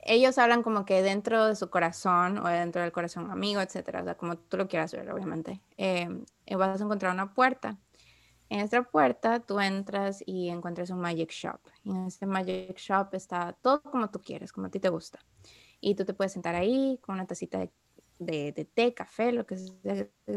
ellos 0.00 0.38
hablan 0.38 0.62
como 0.62 0.84
que 0.84 1.02
dentro 1.02 1.46
de 1.46 1.56
su 1.56 1.70
corazón 1.70 2.38
o 2.38 2.48
dentro 2.48 2.82
del 2.82 2.92
corazón 2.92 3.30
amigo, 3.30 3.60
etcétera, 3.60 4.14
como 4.14 4.38
tú 4.38 4.56
lo 4.56 4.68
quieras 4.68 4.92
ver, 4.92 5.10
obviamente, 5.10 5.60
eh, 5.76 6.08
vas 6.56 6.80
a 6.80 6.84
encontrar 6.84 7.12
una 7.12 7.34
puerta. 7.34 7.76
En 8.48 8.60
esta 8.60 8.82
puerta 8.82 9.40
tú 9.40 9.60
entras 9.60 10.22
y 10.24 10.48
encuentras 10.48 10.88
un 10.90 11.00
magic 11.00 11.30
shop. 11.30 11.60
Y 11.84 11.90
en 11.90 12.06
este 12.06 12.24
magic 12.24 12.78
shop 12.78 13.12
está 13.12 13.52
todo 13.60 13.82
como 13.82 14.08
tú 14.08 14.20
quieres, 14.20 14.52
como 14.52 14.68
a 14.68 14.70
ti 14.70 14.80
te 14.80 14.88
gusta. 14.88 15.18
Y 15.80 15.94
tú 15.94 16.04
te 16.06 16.14
puedes 16.14 16.32
sentar 16.32 16.54
ahí 16.54 16.98
con 17.02 17.16
una 17.16 17.26
tacita 17.26 17.58
de, 17.58 17.70
de, 18.18 18.64
té, 18.64 18.94
café, 18.94 19.32
lo 19.32 19.46
que 19.46 19.56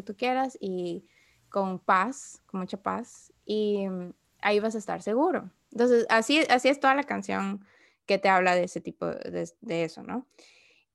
tú 0.05 0.15
quieras, 0.17 0.58
y 0.60 1.08
con 1.50 1.79
paz, 1.79 2.43
con 2.46 2.60
mucha 2.60 2.77
paz. 2.77 3.31
Y 3.46 3.88
mm, 3.88 4.13
ahí 4.41 4.60
vas 4.60 4.75
a 4.75 4.79
estar 4.79 5.01
seguro. 5.01 5.50
Entonces, 5.71 6.05
así, 6.09 6.43
así 6.49 6.69
es 6.69 6.79
toda 6.79 6.95
la 6.95 7.03
canción 7.03 7.65
que 8.05 8.17
te 8.17 8.29
habla 8.29 8.55
de 8.55 8.63
ese 8.63 8.81
tipo 8.81 9.07
de, 9.07 9.83
eso, 9.83 10.03
¿no? 10.03 10.27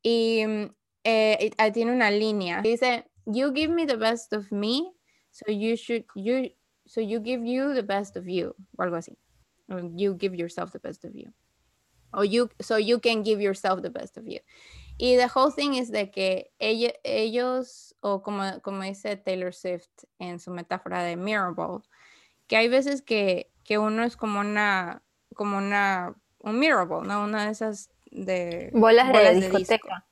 Y 0.03 0.45
mm, 0.47 0.75
eh, 1.05 1.51
tiene 1.73 1.93
una 1.93 2.11
línea. 2.11 2.61
Dice, 2.63 3.11
you 3.25 3.53
give 3.55 3.73
me 3.73 3.87
the 3.87 3.97
best 3.97 4.33
of 4.33 4.51
me, 4.53 4.93
so 5.31 5.51
you 5.51 5.77
should, 5.77 6.05
you, 6.15 6.51
so 6.87 7.01
you 7.01 7.21
give 7.21 7.45
you 7.45 7.75
the 7.75 7.83
best 7.83 8.17
of 8.17 8.27
you, 8.27 8.55
o 8.77 8.83
algo 8.83 8.97
así. 8.97 9.17
you 9.97 10.17
give 10.17 10.35
yourself 10.35 10.73
the 10.73 10.79
best 10.79 11.05
of 11.05 11.15
you. 11.15 11.33
O 12.13 12.23
you, 12.23 12.49
so 12.61 12.77
you 12.77 12.99
can 13.01 13.23
give 13.23 13.41
yourself 13.41 13.83
the 13.83 13.91
best 13.91 14.17
of 14.17 14.27
you. 14.27 14.41
Y 14.99 15.17
the 15.17 15.27
whole 15.27 15.51
thing 15.51 15.75
is 15.75 15.91
de 15.91 16.11
que 16.11 16.53
ellos, 16.59 17.93
o 18.03 18.21
como, 18.21 18.61
como 18.61 18.83
dice 18.83 19.17
Taylor 19.17 19.53
Swift 19.53 20.05
en 20.19 20.39
su 20.39 20.51
metáfora 20.51 21.03
de 21.05 21.17
mirror 21.17 21.83
que 22.47 22.57
hay 22.57 22.69
veces 22.69 23.03
que, 23.03 23.51
que 23.67 23.79
uno 23.79 24.05
es 24.05 24.17
como 24.17 24.41
una, 24.41 25.03
como 25.35 25.59
una, 25.59 26.15
un 26.39 26.59
mirror 26.59 27.07
¿no? 27.07 27.25
Una 27.25 27.45
de 27.45 27.51
esas 27.51 27.91
de... 28.11 28.71
Bolas, 28.73 29.13
de, 29.13 29.35
discoteca. 29.35 30.07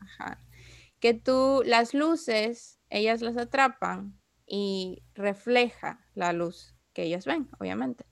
Ajá. 0.00 0.38
Que 0.98 1.14
tú, 1.14 1.62
las 1.64 1.94
luces, 1.94 2.80
ellas 2.88 3.20
las 3.20 3.36
atrapan 3.36 4.18
y 4.46 5.04
refleja 5.14 6.00
la 6.14 6.32
luz 6.32 6.74
que 6.94 7.04
ellas 7.04 7.26
ven, 7.26 7.48
obviamente. 7.60 8.06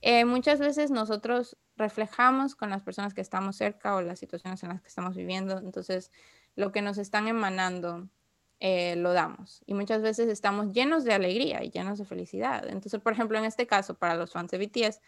Eh, 0.00 0.24
muchas 0.24 0.58
veces 0.58 0.90
nosotros 0.90 1.56
reflejamos 1.76 2.56
con 2.56 2.70
las 2.70 2.82
personas 2.82 3.14
que 3.14 3.20
estamos 3.20 3.56
cerca 3.56 3.94
o 3.94 4.02
las 4.02 4.18
situaciones 4.18 4.62
en 4.62 4.70
las 4.70 4.82
que 4.82 4.88
estamos 4.88 5.16
viviendo, 5.16 5.58
entonces 5.58 6.10
lo 6.56 6.72
que 6.72 6.82
nos 6.82 6.98
están 6.98 7.28
emanando 7.28 8.08
eh, 8.64 8.94
lo 8.94 9.12
damos. 9.12 9.60
Y 9.66 9.74
muchas 9.74 10.02
veces 10.02 10.28
estamos 10.28 10.70
llenos 10.70 11.02
de 11.02 11.12
alegría 11.12 11.64
y 11.64 11.70
llenos 11.70 11.98
de 11.98 12.04
felicidad. 12.04 12.64
Entonces, 12.68 13.00
por 13.00 13.12
ejemplo, 13.12 13.36
en 13.36 13.44
este 13.44 13.66
caso, 13.66 13.94
para 13.94 14.14
los 14.14 14.30
fans 14.30 14.52
de 14.52 14.58
BTS, 14.58 15.00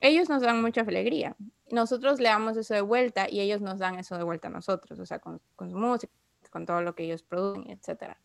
ellos 0.00 0.28
nos 0.28 0.42
dan 0.42 0.60
mucha 0.60 0.82
alegría. 0.82 1.34
Nosotros 1.70 2.20
le 2.20 2.28
damos 2.28 2.58
eso 2.58 2.74
de 2.74 2.82
vuelta 2.82 3.26
y 3.30 3.40
ellos 3.40 3.62
nos 3.62 3.78
dan 3.78 3.98
eso 3.98 4.18
de 4.18 4.22
vuelta 4.22 4.48
a 4.48 4.50
nosotros, 4.50 4.98
o 4.98 5.06
sea, 5.06 5.18
con, 5.18 5.40
con 5.56 5.70
su 5.70 5.78
música, 5.78 6.12
con 6.50 6.66
todo 6.66 6.82
lo 6.82 6.94
que 6.94 7.04
ellos 7.04 7.22
producen, 7.22 7.70
etc. 7.70 8.16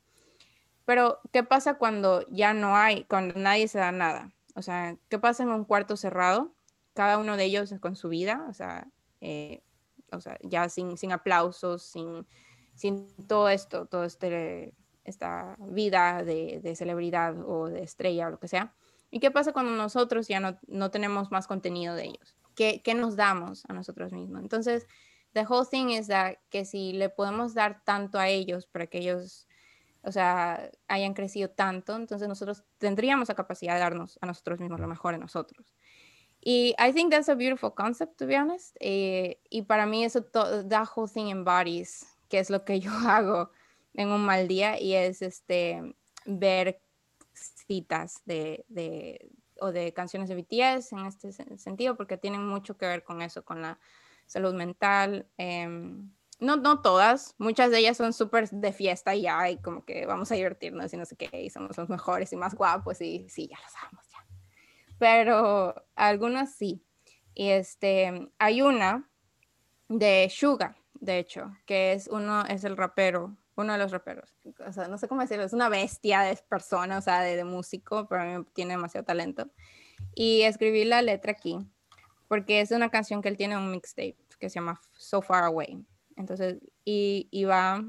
Pero, 0.83 1.21
¿qué 1.31 1.43
pasa 1.43 1.75
cuando 1.75 2.27
ya 2.27 2.53
no 2.53 2.75
hay, 2.75 3.05
cuando 3.05 3.39
nadie 3.39 3.69
se 3.69 3.77
da 3.77 3.93
nada? 3.93 4.33
O 4.55 4.61
sea, 4.61 4.97
¿qué 5.07 5.17
pasa 5.19 5.43
en 5.43 5.51
un 5.51 5.63
cuarto 5.63 5.95
cerrado? 5.95 6.53
Cada 6.93 7.17
uno 7.17 7.37
de 7.37 7.45
ellos 7.45 7.73
con 7.79 7.95
su 7.95 8.09
vida, 8.09 8.45
o 8.49 8.53
sea, 8.53 8.89
eh, 9.21 9.61
o 10.11 10.19
sea 10.19 10.37
ya 10.43 10.67
sin, 10.67 10.97
sin 10.97 11.13
aplausos, 11.13 11.81
sin 11.81 12.27
sin 12.75 13.07
todo 13.27 13.49
esto, 13.49 13.85
toda 13.87 14.05
este, 14.05 14.73
esta 15.03 15.55
vida 15.59 16.23
de, 16.23 16.75
celebridad 16.75 17.35
o 17.47 17.69
de 17.69 17.83
estrella 17.83 18.27
o 18.27 18.31
lo 18.31 18.39
que 18.39 18.47
sea. 18.47 18.73
¿Y 19.11 19.19
qué 19.19 19.31
pasa 19.31 19.53
cuando 19.53 19.71
nosotros 19.71 20.27
ya 20.27 20.39
no, 20.39 20.59
no 20.67 20.91
tenemos 20.91 21.31
más 21.31 21.47
contenido 21.47 21.95
de 21.95 22.05
ellos? 22.05 22.35
¿Qué, 22.55 22.81
¿Qué, 22.83 22.93
nos 22.93 23.15
damos 23.15 23.63
a 23.67 23.73
nosotros 23.73 24.11
mismos? 24.11 24.41
Entonces, 24.41 24.87
the 25.33 25.45
whole 25.47 25.65
thing 25.69 25.89
is 25.89 26.07
that 26.07 26.35
que 26.49 26.65
si 26.65 26.93
le 26.93 27.09
podemos 27.09 27.53
dar 27.53 27.83
tanto 27.83 28.19
a 28.19 28.27
ellos 28.27 28.65
para 28.65 28.87
que 28.87 28.99
ellos, 28.99 29.47
o 30.03 30.11
sea, 30.11 30.69
hayan 30.87 31.13
crecido 31.13 31.49
tanto, 31.49 31.95
entonces 31.95 32.27
nosotros 32.27 32.63
tendríamos 32.77 33.29
la 33.29 33.35
capacidad 33.35 33.73
de 33.73 33.79
darnos 33.79 34.17
a 34.21 34.25
nosotros 34.25 34.59
mismos 34.59 34.79
lo 34.79 34.87
mejor 34.87 35.13
en 35.13 35.21
nosotros. 35.21 35.73
Y 36.41 36.75
I 36.77 36.91
think 36.93 37.11
that's 37.11 37.29
a 37.29 37.35
beautiful 37.35 37.73
concept, 37.73 38.17
to 38.19 38.27
be 38.27 38.37
honest. 38.37 38.75
Eh, 38.79 39.39
y 39.49 39.63
para 39.63 39.85
mí 39.85 40.03
eso, 40.03 40.23
that 40.23 40.87
whole 40.95 41.07
thing 41.07 41.29
embodies 41.29 42.14
que 42.29 42.39
es 42.39 42.49
lo 42.49 42.65
que 42.65 42.79
yo 42.79 42.91
hago 43.07 43.51
en 43.93 44.09
un 44.09 44.25
mal 44.25 44.47
día 44.47 44.79
y 44.79 44.93
es 44.93 45.21
este 45.21 45.95
ver 46.25 46.81
citas 47.33 48.21
de, 48.25 48.65
de, 48.67 49.29
o 49.59 49.71
de 49.71 49.93
canciones 49.93 50.29
de 50.29 50.35
BTS 50.35 50.93
en 50.93 51.05
este 51.05 51.31
sentido 51.57 51.95
porque 51.95 52.17
tienen 52.17 52.45
mucho 52.45 52.77
que 52.77 52.85
ver 52.85 53.03
con 53.03 53.21
eso, 53.21 53.43
con 53.43 53.61
la 53.61 53.79
salud 54.25 54.53
mental. 54.53 55.27
Em, 55.37 56.11
no, 56.39 56.57
no 56.57 56.81
todas, 56.81 57.35
muchas 57.37 57.71
de 57.71 57.79
ellas 57.79 57.97
son 57.97 58.11
súper 58.11 58.49
de 58.49 58.73
fiesta 58.73 59.15
y 59.15 59.21
ya, 59.21 59.49
y 59.49 59.57
como 59.57 59.85
que 59.85 60.05
vamos 60.05 60.31
a 60.31 60.35
divertirnos 60.35 60.93
y 60.93 60.97
no 60.97 61.05
sé 61.05 61.15
qué, 61.15 61.41
y 61.41 61.49
somos 61.49 61.77
los 61.77 61.89
mejores 61.89 62.33
y 62.33 62.35
más 62.35 62.55
guapos 62.55 62.99
y 63.01 63.29
sí, 63.29 63.47
ya 63.47 63.57
lo 63.57 63.69
sabemos 63.69 64.05
ya. 64.09 64.25
Pero 64.97 65.75
algunas 65.95 66.53
sí. 66.53 66.83
Y 67.33 67.49
este, 67.49 68.31
hay 68.37 68.61
una 68.61 69.09
de 69.87 70.29
Suga, 70.29 70.77
de 70.99 71.19
hecho, 71.19 71.55
que 71.65 71.93
es 71.93 72.07
uno, 72.07 72.45
es 72.45 72.63
el 72.63 72.77
rapero, 72.77 73.35
uno 73.55 73.73
de 73.73 73.79
los 73.79 73.91
raperos. 73.91 74.35
O 74.65 74.71
sea, 74.71 74.87
no 74.87 74.97
sé 74.97 75.07
cómo 75.07 75.21
decirlo, 75.21 75.43
es 75.43 75.53
una 75.53 75.69
bestia 75.69 76.21
de 76.21 76.37
persona, 76.49 76.97
o 76.97 77.01
sea, 77.01 77.21
de, 77.21 77.43
músico, 77.43 78.07
pero 78.07 78.21
a 78.21 78.25
mí 78.25 78.45
tiene 78.53 78.73
demasiado 78.73 79.05
talento. 79.05 79.49
Y 80.13 80.41
escribí 80.41 80.85
la 80.85 81.01
letra 81.01 81.31
aquí, 81.31 81.59
porque 82.27 82.61
es 82.61 82.71
una 82.71 82.89
canción 82.89 83.21
que 83.21 83.29
él 83.29 83.37
tiene 83.37 83.57
un 83.57 83.71
mixtape 83.71 84.17
que 84.39 84.49
se 84.49 84.55
llama 84.55 84.81
So 84.97 85.21
Far 85.21 85.45
Away. 85.45 85.85
Entonces, 86.17 86.57
y, 86.83 87.27
y 87.31 87.45
va, 87.45 87.83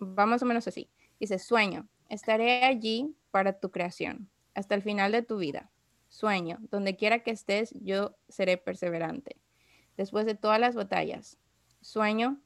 va 0.00 0.26
más 0.26 0.42
o 0.42 0.46
menos 0.46 0.66
así. 0.66 0.90
Dice, 1.20 1.38
sueño, 1.38 1.88
estaré 2.08 2.64
allí 2.64 3.14
para 3.30 3.58
tu 3.58 3.70
creación, 3.70 4.28
hasta 4.54 4.74
el 4.74 4.82
final 4.82 5.12
de 5.12 5.22
tu 5.22 5.38
vida. 5.38 5.70
Sueño, 6.08 6.58
donde 6.70 6.96
quiera 6.96 7.20
que 7.20 7.32
estés, 7.32 7.72
yo 7.80 8.16
seré 8.28 8.56
perseverante. 8.56 9.36
Después 9.96 10.26
de 10.26 10.34
todas 10.34 10.60
las 10.60 10.74
batallas, 10.74 11.38
sueño, 11.84 12.40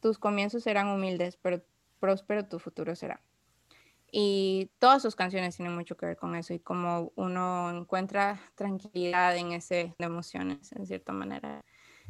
tus 0.00 0.18
comienzos 0.18 0.62
serán 0.62 0.88
humildes, 0.88 1.36
pero 1.36 1.62
próspero 1.98 2.46
tu 2.46 2.58
futuro 2.58 2.94
será. 2.94 3.20
Y 4.10 4.70
todas 4.78 5.00
sus 5.00 5.16
canciones 5.16 5.56
tienen 5.56 5.74
mucho 5.74 5.96
que 5.96 6.04
ver 6.04 6.16
con 6.18 6.36
eso 6.36 6.52
y 6.52 6.58
como 6.58 7.12
uno 7.16 7.70
encuentra 7.70 8.38
tranquilidad 8.54 9.34
en 9.36 9.52
ese 9.52 9.94
de 9.98 10.04
emociones, 10.04 10.72
en 10.72 10.86
cierta 10.86 11.12
manera. 11.12 11.64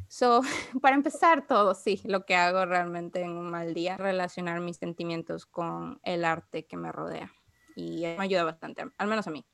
So, 0.09 0.41
para 0.81 0.95
empezar 0.95 1.47
todo, 1.47 1.73
sí, 1.75 2.01
lo 2.03 2.25
que 2.25 2.35
hago 2.35 2.65
realmente 2.65 3.21
en 3.21 3.31
un 3.31 3.49
mal 3.49 3.73
día, 3.73 3.95
relacionar 3.95 4.59
mis 4.59 4.77
sentimientos 4.77 5.45
con 5.45 6.01
el 6.03 6.25
arte 6.25 6.65
que 6.65 6.75
me 6.75 6.91
rodea. 6.91 7.31
Y 7.75 8.01
me 8.01 8.23
ayuda 8.23 8.43
bastante, 8.43 8.83
al 8.97 9.07
menos 9.07 9.25
a 9.27 9.31
mí. 9.31 9.45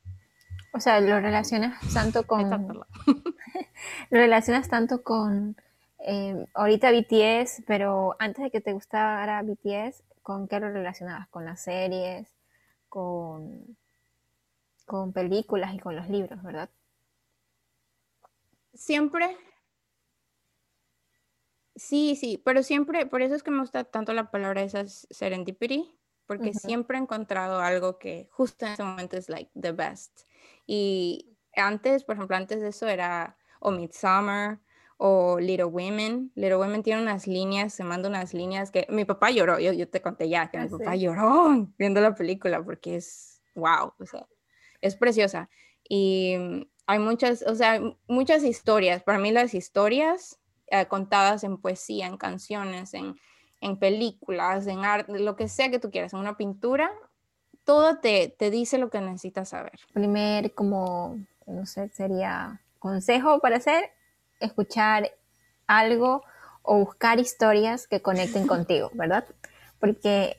O 0.73 0.79
sea, 0.79 0.99
lo 1.01 1.19
relacionas 1.19 1.77
tanto 1.93 2.25
con... 2.25 2.49
lo 4.09 4.17
relacionas 4.17 4.69
tanto 4.69 5.03
con 5.03 5.55
eh, 5.99 6.45
ahorita 6.53 6.91
BTS, 6.91 7.63
pero 7.67 8.15
antes 8.19 8.43
de 8.43 8.51
que 8.51 8.61
te 8.61 8.73
gustara 8.73 9.41
BTS, 9.41 10.03
¿con 10.21 10.47
qué 10.47 10.59
lo 10.59 10.69
relacionabas? 10.69 11.27
¿Con 11.27 11.45
las 11.45 11.61
series? 11.61 12.33
¿Con, 12.87 13.77
con 14.85 15.13
películas 15.13 15.73
y 15.73 15.79
con 15.79 15.95
los 15.95 16.09
libros, 16.09 16.41
verdad? 16.41 16.69
Siempre. 18.73 19.37
Sí, 21.75 22.15
sí, 22.15 22.41
pero 22.43 22.63
siempre, 22.63 23.05
por 23.05 23.21
eso 23.21 23.35
es 23.35 23.43
que 23.43 23.51
me 23.51 23.59
gusta 23.59 23.83
tanto 23.85 24.13
la 24.13 24.31
palabra 24.31 24.63
esa 24.63 24.85
serendipity, 24.87 25.97
porque 26.25 26.53
siempre 26.53 26.97
he 26.97 27.01
encontrado 27.01 27.61
algo 27.61 27.97
que 27.97 28.27
justo 28.31 28.65
en 28.65 28.73
ese 28.73 28.83
momento 28.83 29.17
es 29.17 29.29
like 29.29 29.51
the 29.59 29.71
best. 29.71 30.21
Y 30.67 31.37
antes, 31.55 32.03
por 32.03 32.15
ejemplo, 32.15 32.35
antes 32.35 32.61
de 32.61 32.69
eso 32.69 32.87
era 32.87 33.37
o 33.59 33.71
Midsummer 33.71 34.59
o 35.01 35.39
Little 35.39 35.65
Women. 35.65 36.31
Little 36.35 36.57
Women 36.57 36.83
tiene 36.83 37.01
unas 37.01 37.25
líneas, 37.25 37.73
se 37.73 37.85
manda 37.85 38.09
unas 38.09 38.33
líneas 38.33 38.69
que 38.69 38.85
mi 38.89 39.05
papá 39.05 39.31
lloró, 39.31 39.57
yo, 39.57 39.71
yo 39.71 39.87
te 39.89 40.01
conté 40.01 40.27
ya 40.27 40.51
que 40.51 40.59
mi 40.59 40.65
ah, 40.65 40.69
papá 40.69 40.95
lloró 40.95 41.67
viendo 41.77 42.01
la 42.01 42.13
película 42.13 42.61
porque 42.61 42.97
es 42.97 43.41
wow, 43.55 43.93
o 43.97 44.05
sea, 44.05 44.27
es 44.81 44.97
preciosa. 44.97 45.49
Y 45.87 46.35
mm, 46.37 46.61
hay 46.85 46.99
muchas, 46.99 47.43
o 47.47 47.55
sea, 47.55 47.81
muchas 48.07 48.43
historias. 48.43 49.01
Para 49.01 49.19
mí 49.19 49.31
las 49.31 49.53
historias 49.53 50.37
eh, 50.67 50.85
contadas 50.87 51.45
en 51.45 51.57
poesía, 51.57 52.05
en 52.05 52.17
canciones, 52.17 52.93
en, 52.93 53.15
en 53.61 53.79
películas, 53.79 54.67
en 54.67 54.79
arte, 54.83 55.17
lo 55.17 55.37
que 55.37 55.47
sea 55.47 55.71
que 55.71 55.79
tú 55.79 55.91
quieras, 55.91 56.11
en 56.11 56.19
una 56.19 56.35
pintura, 56.35 56.91
todo 57.63 57.99
te, 57.99 58.35
te 58.37 58.51
dice 58.51 58.77
lo 58.77 58.89
que 58.89 58.99
necesitas 58.99 59.47
saber. 59.47 59.79
Primer, 59.93 60.53
como, 60.53 61.17
no 61.47 61.65
sé, 61.65 61.87
sería 61.87 62.61
consejo 62.79 63.39
para 63.39 63.57
hacer 63.57 63.91
escuchar 64.39 65.11
algo 65.67 66.23
o 66.61 66.77
buscar 66.77 67.19
historias 67.19 67.87
que 67.87 68.01
conecten 68.01 68.47
contigo, 68.47 68.91
¿verdad? 68.93 69.25
Porque 69.79 70.37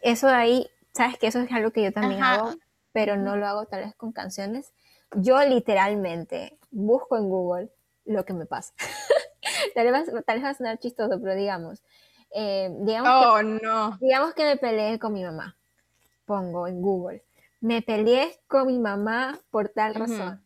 eso 0.00 0.26
de 0.28 0.34
ahí, 0.34 0.70
sabes 0.94 1.18
que 1.18 1.26
eso 1.26 1.40
es 1.40 1.52
algo 1.52 1.70
que 1.70 1.82
yo 1.82 1.92
también 1.92 2.22
hago, 2.22 2.54
pero 2.92 3.16
no 3.16 3.36
lo 3.36 3.46
hago 3.46 3.66
tal 3.66 3.84
vez 3.84 3.94
con 3.94 4.12
canciones. 4.12 4.72
Yo 5.12 5.42
literalmente 5.44 6.58
busco 6.70 7.16
en 7.16 7.28
Google 7.28 7.70
lo 8.04 8.24
que 8.24 8.32
me 8.32 8.46
pasa. 8.46 8.72
tal, 9.74 9.90
vez, 9.92 10.12
va 10.14 10.48
a 10.48 10.54
sonar 10.54 10.78
chistoso, 10.78 11.20
pero 11.20 11.34
digamos, 11.34 11.82
eh, 12.32 12.70
digamos, 12.80 13.26
oh, 13.26 13.36
que, 13.38 13.44
no. 13.44 13.98
digamos 14.00 14.34
que 14.34 14.44
me 14.44 14.56
peleé 14.56 14.98
con 14.98 15.12
mi 15.12 15.24
mamá. 15.24 15.56
Pongo 16.24 16.66
en 16.66 16.80
Google. 16.80 17.24
Me 17.60 17.82
peleé 17.82 18.40
con 18.46 18.66
mi 18.66 18.78
mamá 18.78 19.38
por 19.50 19.68
tal 19.68 19.94
razón. 19.94 20.42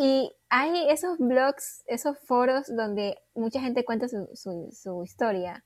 Y 0.00 0.32
hay 0.48 0.88
esos 0.90 1.18
blogs, 1.18 1.82
esos 1.88 2.16
foros 2.20 2.68
donde 2.68 3.18
mucha 3.34 3.60
gente 3.60 3.84
cuenta 3.84 4.06
su, 4.06 5.02
historia. 5.02 5.64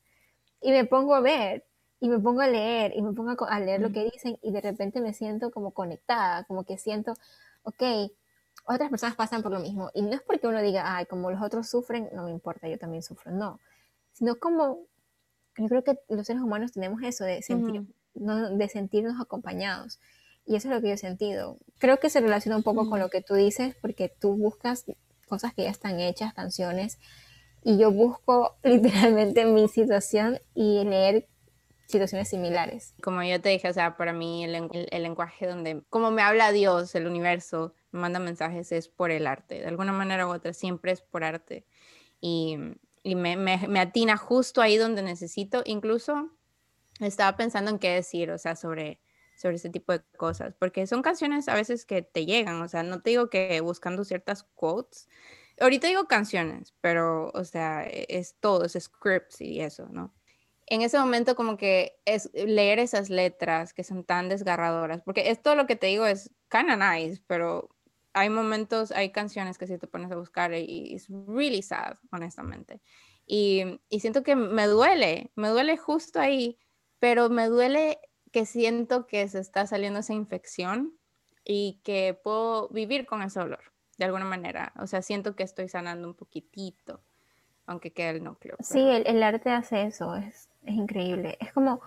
Y 0.62 0.70
me 0.70 0.86
pongo 0.86 1.14
a 1.14 1.20
ver, 1.20 1.66
y 2.00 2.08
me 2.08 2.18
pongo 2.18 2.40
a 2.40 2.48
leer, 2.48 2.94
y 2.96 3.02
me 3.02 3.12
pongo 3.12 3.36
a, 3.46 3.60
leer 3.60 3.82
lo 3.82 3.92
que 3.92 4.04
dicen, 4.10 4.38
y 4.40 4.50
de 4.50 4.62
repente 4.62 5.02
me 5.02 5.12
siento 5.12 5.50
como 5.50 5.72
conectada, 5.72 6.44
como 6.44 6.64
que 6.64 6.78
siento, 6.78 7.12
ok, 7.62 7.82
otras 8.64 8.88
personas 8.88 9.16
pasan 9.16 9.42
por 9.42 9.52
lo 9.52 9.60
mismo. 9.60 9.90
Y 9.92 10.00
no 10.00 10.14
es 10.14 10.22
porque 10.22 10.46
uno 10.46 10.62
diga, 10.62 10.96
ay, 10.96 11.04
como 11.04 11.30
los 11.30 11.42
otros 11.42 11.68
sufren, 11.68 12.08
no 12.14 12.24
me 12.24 12.30
importa, 12.30 12.68
yo 12.68 12.78
también 12.78 13.02
sufro. 13.02 13.32
No. 13.32 13.60
Sino 14.12 14.36
como, 14.36 14.86
yo 15.58 15.68
creo 15.68 15.84
que 15.84 15.98
los 16.08 16.26
seres 16.26 16.40
humanos 16.40 16.72
tenemos 16.72 17.02
eso 17.02 17.24
de, 17.24 17.42
sentir, 17.42 17.84
de 18.14 18.68
sentirnos 18.70 19.20
acompañados. 19.20 20.00
Y 20.44 20.56
eso 20.56 20.68
es 20.68 20.74
lo 20.74 20.80
que 20.80 20.88
yo 20.88 20.94
he 20.94 20.98
sentido. 20.98 21.58
Creo 21.78 21.98
que 21.98 22.10
se 22.10 22.20
relaciona 22.20 22.56
un 22.56 22.62
poco 22.62 22.88
con 22.88 22.98
lo 22.98 23.08
que 23.08 23.22
tú 23.22 23.34
dices, 23.34 23.76
porque 23.80 24.08
tú 24.08 24.36
buscas 24.36 24.84
cosas 25.28 25.54
que 25.54 25.62
ya 25.62 25.70
están 25.70 26.00
hechas, 26.00 26.34
canciones, 26.34 26.98
y 27.64 27.78
yo 27.78 27.90
busco 27.90 28.56
literalmente 28.62 29.44
mi 29.44 29.68
situación 29.68 30.40
y 30.54 30.84
leer 30.84 31.28
situaciones 31.86 32.28
similares. 32.28 32.94
Como 33.02 33.22
yo 33.22 33.40
te 33.40 33.50
dije, 33.50 33.68
o 33.68 33.72
sea, 33.72 33.96
para 33.96 34.12
mí 34.12 34.44
el, 34.44 34.68
el, 34.90 35.02
lenguaje 35.02 35.46
donde, 35.46 35.82
como 35.90 36.10
me 36.10 36.22
habla 36.22 36.50
Dios, 36.50 36.94
el 36.94 37.06
universo, 37.06 37.74
me 37.92 38.00
manda 38.00 38.18
mensajes 38.18 38.72
es 38.72 38.88
por 38.88 39.10
el 39.10 39.26
arte, 39.26 39.60
de 39.60 39.66
alguna 39.66 39.92
manera 39.92 40.26
u 40.26 40.30
otra, 40.30 40.52
siempre 40.52 40.92
es 40.92 41.02
por 41.02 41.22
arte. 41.22 41.66
Y, 42.20 42.56
y 43.02 43.14
me, 43.14 43.36
me, 43.36 43.68
me, 43.68 43.80
atina 43.80 44.16
justo 44.16 44.62
ahí 44.62 44.76
donde 44.76 45.02
necesito, 45.02 45.62
incluso 45.66 46.30
estaba 47.00 47.36
pensando 47.36 47.70
en 47.70 47.78
qué 47.78 47.90
decir, 47.90 48.30
o 48.30 48.38
sea, 48.38 48.56
sobre, 48.56 49.00
sobre 49.36 49.56
ese 49.56 49.70
tipo 49.70 49.92
de 49.92 50.02
cosas, 50.16 50.54
porque 50.58 50.86
son 50.86 51.02
canciones 51.02 51.48
a 51.48 51.54
veces 51.54 51.84
que 51.84 52.02
te 52.02 52.26
llegan, 52.26 52.60
o 52.62 52.68
sea, 52.68 52.82
no 52.82 53.02
te 53.02 53.10
digo 53.10 53.30
que 53.30 53.60
buscando 53.60 54.04
ciertas 54.04 54.44
quotes, 54.54 55.08
ahorita 55.60 55.88
digo 55.88 56.06
canciones, 56.06 56.74
pero, 56.80 57.30
o 57.34 57.44
sea, 57.44 57.84
e, 57.86 58.06
es 58.08 58.36
todo, 58.40 58.64
es 58.64 58.76
scripts 58.78 59.40
y 59.40 59.60
eso, 59.60 59.88
¿no? 59.90 60.14
En 60.66 60.82
ese 60.82 60.98
momento 60.98 61.34
como 61.36 61.56
que 61.56 62.00
es 62.04 62.30
leer 62.32 62.78
esas 62.78 63.10
letras 63.10 63.74
que 63.74 63.84
son 63.84 64.04
tan 64.04 64.28
desgarradoras, 64.28 65.02
porque 65.02 65.30
esto 65.30 65.54
lo 65.54 65.66
que 65.66 65.76
te 65.76 65.88
digo 65.88 66.06
es 66.06 66.30
kind 66.50 66.70
of 66.70 66.78
nice, 66.78 67.22
pero 67.26 67.68
hay 68.14 68.30
momentos, 68.30 68.92
hay 68.92 69.10
canciones 69.10 69.58
que 69.58 69.66
si 69.66 69.78
te 69.78 69.86
pones 69.86 70.10
a 70.12 70.16
buscar 70.16 70.54
y 70.54 70.94
es 70.94 71.08
really 71.26 71.62
sad, 71.62 71.96
honestamente. 72.10 72.80
Y, 73.26 73.80
y 73.88 74.00
siento 74.00 74.22
que 74.22 74.36
me 74.36 74.66
duele, 74.66 75.30
me 75.34 75.48
duele 75.48 75.76
justo 75.76 76.20
ahí, 76.20 76.58
pero 76.98 77.30
me 77.30 77.46
duele 77.48 77.98
que 78.32 78.46
siento 78.46 79.06
que 79.06 79.28
se 79.28 79.38
está 79.38 79.66
saliendo 79.66 80.00
esa 80.00 80.14
infección 80.14 80.94
y 81.44 81.80
que 81.84 82.18
puedo 82.22 82.68
vivir 82.68 83.06
con 83.06 83.22
ese 83.22 83.40
dolor 83.40 83.60
de 83.98 84.04
alguna 84.06 84.24
manera. 84.24 84.72
O 84.78 84.86
sea, 84.86 85.02
siento 85.02 85.36
que 85.36 85.42
estoy 85.42 85.68
sanando 85.68 86.08
un 86.08 86.14
poquitito, 86.14 87.00
aunque 87.66 87.92
quede 87.92 88.10
el 88.10 88.24
núcleo. 88.24 88.56
Sí, 88.60 88.80
el, 88.80 89.22
arte 89.22 89.50
hace 89.50 89.82
eso, 89.84 90.16
es, 90.16 90.48
es 90.64 90.74
increíble. 90.74 91.36
Es 91.40 91.52
como, 91.52 91.80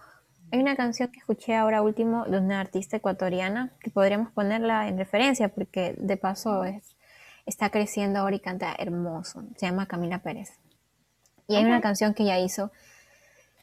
hay 0.51 0.59
una 0.59 0.75
canción 0.75 1.11
que 1.11 1.19
escuché 1.19 1.55
ahora 1.55 1.81
último 1.81 2.25
de 2.25 2.37
una 2.37 2.61
artista 2.61 2.97
ecuatoriana 2.97 3.73
que 3.79 3.89
podríamos 3.89 4.31
ponerla 4.31 4.87
en 4.87 4.97
referencia 4.97 5.49
porque 5.49 5.95
de 5.97 6.17
paso 6.17 6.63
es, 6.63 6.95
está 7.45 7.69
creciendo 7.69 8.19
ahora 8.19 8.35
y 8.35 8.39
canta 8.39 8.75
hermoso. 8.77 9.43
Se 9.57 9.65
llama 9.65 9.87
Camila 9.87 10.19
Pérez. 10.19 10.59
Y 11.47 11.55
hay 11.55 11.65
una 11.65 11.81
canción 11.81 12.13
que 12.13 12.23
ella 12.23 12.39
hizo 12.39 12.71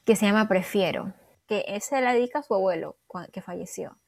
que 0.05 0.17
se 0.17 0.27
llama 0.27 0.49
Prefiero, 0.49 1.13
que 1.61 1.81
se 1.81 2.01
la 2.01 2.15
dedica 2.15 2.41
a 2.41 2.43
su 2.43 2.55
abuelo 2.55 2.97
que 3.33 3.43
falleció. 3.43 3.99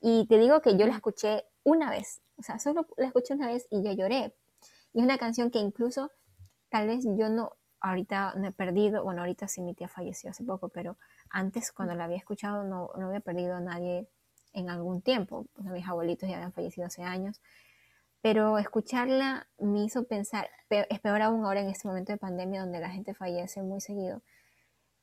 Y 0.00 0.26
te 0.26 0.38
digo 0.38 0.60
que 0.60 0.76
yo 0.76 0.86
la 0.86 0.94
escuché 0.94 1.44
una 1.64 1.90
vez 1.90 2.22
o 2.42 2.42
sea, 2.42 2.58
solo 2.58 2.88
la 2.96 3.06
escuché 3.06 3.34
una 3.34 3.46
vez 3.46 3.68
y 3.70 3.82
ya 3.82 3.92
lloré. 3.92 4.34
Y 4.92 4.98
es 4.98 5.04
una 5.04 5.16
canción 5.16 5.50
que 5.50 5.60
incluso 5.60 6.10
tal 6.70 6.88
vez 6.88 7.04
yo 7.04 7.28
no, 7.28 7.52
ahorita 7.80 8.34
no 8.36 8.48
he 8.48 8.52
perdido, 8.52 9.04
bueno, 9.04 9.20
ahorita 9.20 9.46
sí 9.46 9.62
mi 9.62 9.74
tía 9.74 9.88
falleció 9.88 10.30
hace 10.30 10.44
poco, 10.44 10.68
pero 10.68 10.96
antes 11.30 11.70
cuando 11.70 11.94
la 11.94 12.04
había 12.04 12.16
escuchado 12.16 12.64
no, 12.64 12.90
no 12.98 13.06
había 13.06 13.20
perdido 13.20 13.54
a 13.54 13.60
nadie 13.60 14.08
en 14.52 14.70
algún 14.70 15.02
tiempo. 15.02 15.46
Pues 15.52 15.68
mis 15.68 15.86
abuelitos 15.86 16.28
ya 16.28 16.34
habían 16.36 16.52
fallecido 16.52 16.88
hace 16.88 17.02
años. 17.02 17.40
Pero 18.22 18.58
escucharla 18.58 19.48
me 19.58 19.84
hizo 19.84 20.04
pensar, 20.04 20.48
es 20.68 21.00
peor 21.00 21.22
aún 21.22 21.44
ahora 21.44 21.60
en 21.60 21.68
este 21.68 21.86
momento 21.86 22.12
de 22.12 22.18
pandemia 22.18 22.60
donde 22.60 22.80
la 22.80 22.90
gente 22.90 23.14
fallece 23.14 23.62
muy 23.62 23.80
seguido, 23.80 24.22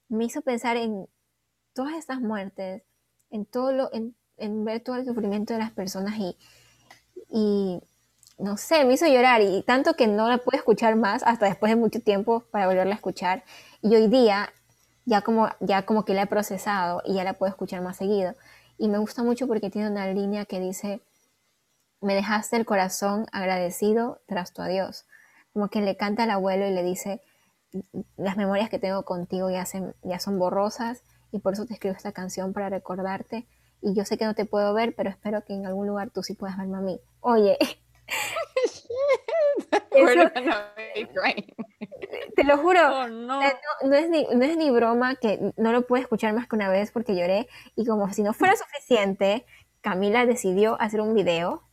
me 0.08 0.26
hizo 0.26 0.42
pensar 0.42 0.78
en 0.78 1.08
todas 1.80 1.96
estas 1.96 2.20
muertes, 2.20 2.84
en 3.32 3.46
todo 3.46 3.72
lo, 3.72 3.90
en, 3.94 4.14
en 4.36 4.66
ver 4.66 4.82
todo 4.82 4.98
el 4.98 5.06
sufrimiento 5.06 5.54
de 5.54 5.60
las 5.60 5.72
personas 5.72 6.18
y, 6.18 6.36
y 7.30 7.82
no 8.38 8.58
sé, 8.58 8.84
me 8.84 8.96
hizo 8.96 9.08
llorar 9.08 9.40
y 9.40 9.64
tanto 9.64 9.94
que 9.94 10.06
no 10.06 10.28
la 10.28 10.40
pude 10.40 10.58
escuchar 10.58 10.98
más 10.98 11.24
hasta 11.24 11.46
después 11.46 11.70
de 11.70 11.78
mucho 11.78 12.02
tiempo 12.02 12.42
para 12.52 12.68
volverla 12.68 12.92
a 12.92 12.96
escuchar. 12.96 13.46
Y 13.82 13.96
hoy 13.96 14.10
día 14.10 14.50
ya 15.06 15.22
como, 15.22 15.48
ya 15.62 15.86
como 15.86 16.04
que 16.04 16.14
la 16.14 16.24
he 16.24 16.28
procesado 16.28 17.02
y 17.06 17.14
ya 17.14 17.24
la 17.24 17.32
puedo 17.32 17.50
escuchar 17.50 17.82
más 17.82 17.96
seguido. 17.96 18.36
Y 18.78 18.90
me 18.90 18.98
gusta 18.98 19.24
mucho 19.24 19.48
porque 19.48 19.70
tiene 19.70 19.90
una 19.90 20.12
línea 20.12 20.44
que 20.44 20.60
dice, 20.60 21.00
me 22.02 22.14
dejaste 22.14 22.58
el 22.58 22.66
corazón 22.66 23.26
agradecido 23.32 24.20
tras 24.28 24.52
tu 24.52 24.62
adiós. 24.62 25.06
Como 25.54 25.70
que 25.70 25.80
le 25.80 25.96
canta 25.96 26.24
al 26.24 26.32
abuelo 26.32 26.68
y 26.68 26.72
le 26.72 26.84
dice, 26.84 27.22
las 28.18 28.36
memorias 28.36 28.70
que 28.70 28.80
tengo 28.80 29.04
contigo 29.06 29.50
ya, 29.50 29.64
ya 30.04 30.20
son 30.20 30.40
borrosas 30.40 31.04
y 31.32 31.40
por 31.40 31.54
eso 31.54 31.66
te 31.66 31.74
escribo 31.74 31.96
esta 31.96 32.12
canción 32.12 32.54
para 32.54 32.70
recordarte 32.70 33.48
y 33.82 33.94
yo 33.94 34.06
sé 34.06 34.18
que 34.18 34.26
no 34.26 34.36
te 34.36 34.46
puedo 34.46 34.74
ver, 34.74 34.94
pero 34.96 35.10
espero 35.10 35.44
que 35.46 35.54
en 35.54 35.66
algún 35.66 35.88
lugar 35.88 36.10
tú 36.10 36.24
sí 36.24 36.34
puedas 36.34 36.58
verme 36.58 36.78
a 36.78 36.82
mí. 36.82 37.00
Oye. 37.22 37.58
te 42.36 42.44
lo 42.44 42.58
juro, 42.58 42.80
oh, 42.82 43.08
no. 43.08 43.42
No, 43.84 43.96
es 43.96 44.10
ni, 44.10 44.26
no 44.26 44.44
es 44.44 44.58
ni 44.58 44.72
broma 44.72 45.16
que 45.16 45.54
no 45.58 45.72
lo 45.72 45.86
pude 45.86 46.02
escuchar 46.02 46.34
más 46.34 46.48
que 46.48 46.56
una 46.56 46.70
vez 46.70 46.92
porque 46.92 47.16
lloré 47.16 47.48
y 47.76 47.86
como 47.86 48.12
si 48.14 48.24
no 48.24 48.34
fuera 48.34 48.56
suficiente, 48.56 49.46
Camila 49.82 50.26
decidió 50.26 50.80
hacer 50.82 51.02
un 51.02 51.14
video 51.14 51.64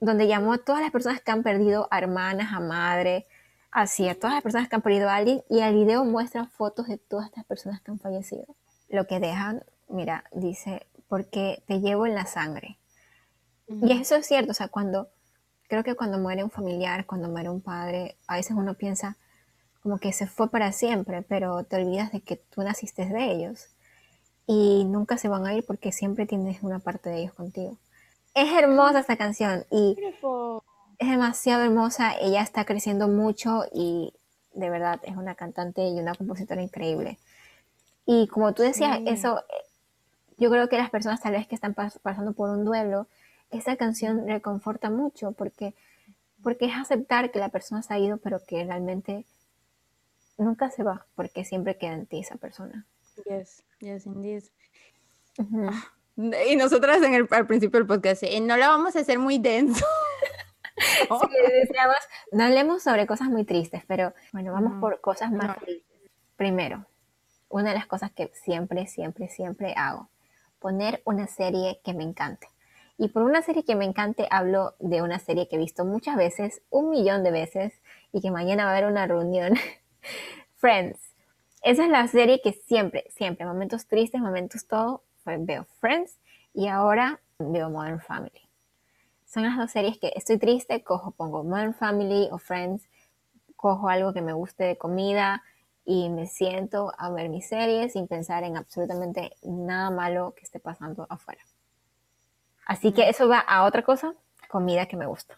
donde 0.00 0.26
llamó 0.26 0.52
a 0.52 0.58
todas 0.58 0.82
las 0.82 0.90
personas 0.90 1.20
que 1.20 1.30
han 1.30 1.42
perdido 1.42 1.88
a 1.90 1.98
hermanas, 1.98 2.52
a 2.52 2.60
madre, 2.60 3.26
así, 3.74 4.08
a 4.08 4.18
todas 4.18 4.32
las 4.32 4.42
personas 4.42 4.70
que 4.70 4.76
han 4.76 4.82
perdido 4.82 5.10
a 5.10 5.16
alguien 5.16 5.44
y 5.50 5.60
el 5.60 5.74
video 5.74 6.04
muestra 6.06 6.46
fotos 6.46 6.86
de 6.88 6.96
todas 6.96 7.26
estas 7.26 7.44
personas 7.44 7.82
que 7.82 7.90
han 7.90 7.98
fallecido. 7.98 8.46
Lo 8.88 9.06
que 9.06 9.20
dejan 9.20 9.62
mira, 9.88 10.24
dice, 10.32 10.86
porque 11.08 11.62
te 11.66 11.80
llevo 11.80 12.06
en 12.06 12.14
la 12.14 12.26
sangre. 12.26 12.78
Y 13.68 13.92
eso 13.92 14.16
es 14.16 14.26
cierto, 14.26 14.50
o 14.50 14.54
sea, 14.54 14.68
cuando, 14.68 15.08
creo 15.68 15.84
que 15.84 15.94
cuando 15.94 16.18
muere 16.18 16.44
un 16.44 16.50
familiar, 16.50 17.06
cuando 17.06 17.28
muere 17.28 17.48
un 17.48 17.62
padre, 17.62 18.16
a 18.26 18.36
veces 18.36 18.56
uno 18.56 18.74
piensa 18.74 19.16
como 19.82 19.98
que 19.98 20.12
se 20.12 20.26
fue 20.26 20.50
para 20.50 20.72
siempre, 20.72 21.22
pero 21.22 21.64
te 21.64 21.76
olvidas 21.76 22.12
de 22.12 22.20
que 22.20 22.36
tú 22.36 22.62
naciste 22.62 23.06
de 23.06 23.32
ellos 23.32 23.68
y 24.46 24.84
nunca 24.84 25.16
se 25.16 25.28
van 25.28 25.46
a 25.46 25.54
ir 25.54 25.64
porque 25.64 25.92
siempre 25.92 26.26
tienes 26.26 26.62
una 26.62 26.78
parte 26.78 27.08
de 27.10 27.20
ellos 27.20 27.34
contigo. 27.34 27.78
Es 28.34 28.52
hermosa 28.52 29.00
esta 29.00 29.16
canción 29.16 29.64
y 29.70 29.96
es 30.98 31.08
demasiado 31.08 31.64
hermosa, 31.64 32.14
ella 32.20 32.42
está 32.42 32.64
creciendo 32.64 33.08
mucho 33.08 33.64
y 33.72 34.12
de 34.52 34.70
verdad 34.70 35.00
es 35.04 35.16
una 35.16 35.34
cantante 35.34 35.86
y 35.88 35.98
una 35.98 36.14
compositora 36.14 36.62
increíble. 36.62 37.18
Y 38.06 38.28
como 38.28 38.52
tú 38.52 38.62
decías, 38.62 39.00
eso 39.06 39.42
yo 40.36 40.50
creo 40.50 40.68
que 40.68 40.76
las 40.76 40.90
personas 40.90 41.20
tal 41.20 41.32
vez 41.32 41.46
que 41.46 41.54
están 41.54 41.74
pasando 41.74 42.32
por 42.32 42.50
un 42.50 42.64
duelo, 42.64 43.06
esta 43.50 43.76
canción 43.76 44.26
reconforta 44.26 44.90
mucho 44.90 45.32
porque, 45.32 45.74
porque 46.42 46.66
es 46.66 46.76
aceptar 46.76 47.30
que 47.30 47.38
la 47.38 47.48
persona 47.48 47.82
se 47.82 47.94
ha 47.94 47.98
ido, 47.98 48.18
pero 48.18 48.40
que 48.44 48.64
realmente 48.64 49.24
nunca 50.38 50.70
se 50.70 50.82
va, 50.82 51.06
porque 51.14 51.44
siempre 51.44 51.76
queda 51.76 51.94
en 51.94 52.06
ti 52.06 52.20
esa 52.20 52.36
persona. 52.36 52.86
Yes, 53.28 53.62
yes, 53.80 54.06
indeed. 54.06 54.44
Ah, 55.38 55.92
y 56.48 56.56
nosotras 56.56 57.02
en 57.02 57.14
el, 57.14 57.28
al 57.30 57.46
principio 57.46 57.78
del 57.80 57.86
podcast, 57.86 58.22
eh, 58.22 58.40
no 58.40 58.56
la 58.56 58.68
vamos 58.68 58.96
a 58.96 59.00
hacer 59.00 59.18
muy 59.18 59.38
denso. 59.38 59.84
no 62.32 62.44
hablemos 62.44 62.82
sobre 62.82 63.06
cosas 63.06 63.28
muy 63.28 63.44
tristes, 63.44 63.82
pero 63.86 64.12
bueno, 64.32 64.52
vamos 64.52 64.80
por 64.80 65.00
cosas 65.00 65.30
más 65.30 65.56
tristes. 65.58 65.84
Primero, 66.36 66.84
una 67.48 67.70
de 67.70 67.76
las 67.76 67.86
cosas 67.86 68.10
que 68.10 68.32
siempre, 68.34 68.86
siempre, 68.86 69.28
siempre 69.28 69.74
hago 69.76 70.08
poner 70.58 71.02
una 71.04 71.26
serie 71.26 71.80
que 71.84 71.92
me 71.92 72.04
encante. 72.04 72.48
Y 72.96 73.08
por 73.08 73.22
una 73.22 73.42
serie 73.42 73.64
que 73.64 73.74
me 73.74 73.84
encante 73.84 74.26
hablo 74.30 74.74
de 74.78 75.02
una 75.02 75.18
serie 75.18 75.46
que 75.46 75.56
he 75.56 75.58
visto 75.58 75.84
muchas 75.84 76.16
veces, 76.16 76.62
un 76.70 76.90
millón 76.90 77.22
de 77.22 77.32
veces, 77.32 77.74
y 78.12 78.20
que 78.20 78.30
mañana 78.30 78.64
va 78.64 78.70
a 78.70 78.72
haber 78.72 78.90
una 78.90 79.06
reunión. 79.06 79.54
Friends. 80.56 80.98
Esa 81.62 81.84
es 81.84 81.90
la 81.90 82.06
serie 82.08 82.40
que 82.42 82.52
siempre, 82.52 83.04
siempre, 83.10 83.44
momentos 83.44 83.86
tristes, 83.86 84.20
momentos 84.20 84.66
todo, 84.66 85.02
veo 85.24 85.64
Friends 85.80 86.18
y 86.52 86.68
ahora 86.68 87.20
veo 87.38 87.68
Modern 87.68 88.00
Family. 88.00 88.43
Son 89.34 89.42
las 89.42 89.56
dos 89.56 89.72
series 89.72 89.98
que 89.98 90.12
estoy 90.14 90.38
triste, 90.38 90.84
cojo, 90.84 91.10
pongo 91.10 91.42
Modern 91.42 91.74
Family 91.74 92.28
o 92.30 92.38
Friends, 92.38 92.88
cojo 93.56 93.88
algo 93.88 94.12
que 94.12 94.22
me 94.22 94.32
guste 94.32 94.62
de 94.62 94.78
comida, 94.78 95.42
y 95.84 96.08
me 96.08 96.28
siento 96.28 96.92
a 96.96 97.10
ver 97.10 97.28
mis 97.28 97.48
series 97.48 97.94
sin 97.94 98.06
pensar 98.06 98.44
en 98.44 98.56
absolutamente 98.56 99.32
nada 99.42 99.90
malo 99.90 100.34
que 100.36 100.44
esté 100.44 100.60
pasando 100.60 101.08
afuera. 101.10 101.42
Así 102.64 102.92
que 102.92 103.08
eso 103.08 103.26
va 103.26 103.40
a 103.40 103.64
otra 103.64 103.82
cosa, 103.82 104.14
comida 104.48 104.86
que 104.86 104.96
me 104.96 105.06
gusta. 105.06 105.36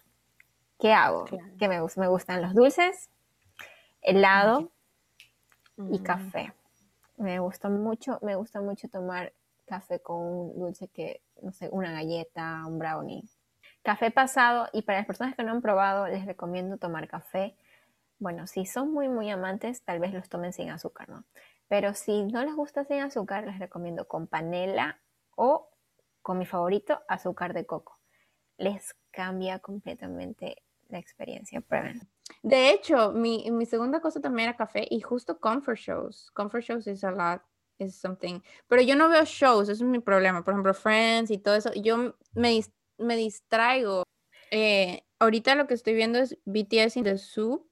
¿Qué 0.78 0.92
hago? 0.92 1.24
Que 1.58 1.66
me, 1.66 1.80
me 1.80 2.08
gustan 2.08 2.42
los 2.42 2.52
dulces, 2.52 3.08
helado 4.02 4.70
y 5.90 6.00
café. 6.00 6.52
Me 7.16 7.38
gusta 7.38 7.70
mucho, 7.70 8.18
me 8.20 8.34
gusta 8.34 8.60
mucho 8.60 8.90
tomar 8.90 9.32
café 9.64 10.00
con 10.00 10.18
un 10.18 10.58
dulce 10.58 10.86
que, 10.88 11.22
no 11.40 11.50
sé, 11.50 11.70
una 11.72 11.92
galleta, 11.92 12.62
un 12.66 12.78
brownie. 12.78 13.26
Café 13.86 14.10
pasado, 14.10 14.68
y 14.72 14.82
para 14.82 14.98
las 14.98 15.06
personas 15.06 15.36
que 15.36 15.44
no 15.44 15.52
han 15.52 15.62
probado, 15.62 16.08
les 16.08 16.26
recomiendo 16.26 16.76
tomar 16.76 17.06
café 17.06 17.56
bueno, 18.18 18.46
si 18.46 18.64
son 18.64 18.92
muy, 18.92 19.08
muy 19.08 19.30
amantes, 19.30 19.82
tal 19.82 20.00
vez 20.00 20.12
los 20.12 20.28
tomen 20.28 20.52
sin 20.52 20.70
azúcar, 20.70 21.08
¿no? 21.08 21.24
Pero 21.68 21.94
si 21.94 22.24
no 22.24 22.42
les 22.44 22.54
gusta 22.54 22.84
sin 22.84 23.00
azúcar, 23.00 23.44
les 23.46 23.58
recomiendo 23.58 24.08
con 24.08 24.26
panela 24.26 25.00
o 25.34 25.68
con 26.22 26.38
mi 26.38 26.46
favorito, 26.46 27.02
azúcar 27.08 27.52
de 27.52 27.66
coco. 27.66 27.98
Les 28.56 28.96
cambia 29.10 29.58
completamente 29.58 30.62
la 30.88 30.98
experiencia, 30.98 31.60
prueben. 31.60 32.08
De 32.42 32.70
hecho, 32.70 33.12
mi, 33.12 33.50
mi, 33.50 33.66
segunda 33.66 34.00
cosa 34.00 34.20
también 34.20 34.48
era 34.48 34.56
café 34.56 34.86
y 34.88 35.00
justo 35.00 35.38
comfort 35.38 35.78
shows. 35.78 36.30
Comfort 36.32 36.64
shows 36.64 36.86
is 36.86 37.04
a 37.04 37.10
lot, 37.10 37.42
is 37.78 37.94
something. 37.94 38.40
Pero 38.68 38.82
yo 38.82 38.96
no 38.96 39.08
veo 39.08 39.24
shows, 39.24 39.68
eso 39.68 39.84
es 39.84 39.90
mi 39.90 39.98
problema. 39.98 40.42
Por 40.42 40.54
ejemplo, 40.54 40.72
Friends 40.72 41.30
y 41.30 41.38
todo 41.38 41.56
eso. 41.56 41.72
Yo 41.74 42.14
me, 42.34 42.60
me 42.98 43.16
distraigo. 43.16 44.04
Eh, 44.50 45.04
ahorita 45.18 45.54
lo 45.54 45.66
que 45.66 45.74
estoy 45.74 45.94
viendo 45.94 46.18
es 46.18 46.38
BTS 46.44 46.96
in 46.96 47.04
the 47.04 47.18
Soup. 47.18 47.66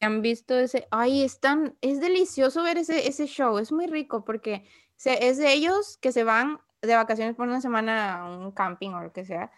han 0.00 0.22
visto 0.22 0.58
ese? 0.58 0.86
Ay, 0.90 1.22
es 1.22 1.40
es 1.80 2.00
delicioso 2.00 2.62
ver 2.62 2.78
ese, 2.78 3.08
ese 3.08 3.26
show. 3.26 3.58
Es 3.58 3.72
muy 3.72 3.86
rico 3.86 4.24
porque 4.24 4.64
es 5.04 5.38
de 5.38 5.52
ellos 5.52 5.96
que 5.98 6.12
se 6.12 6.24
van 6.24 6.60
de 6.82 6.94
vacaciones 6.94 7.34
por 7.34 7.48
una 7.48 7.60
semana 7.60 8.20
a 8.20 8.38
un 8.38 8.52
camping 8.52 8.90
o 8.90 9.02
lo 9.02 9.12
que 9.12 9.24
sea 9.24 9.50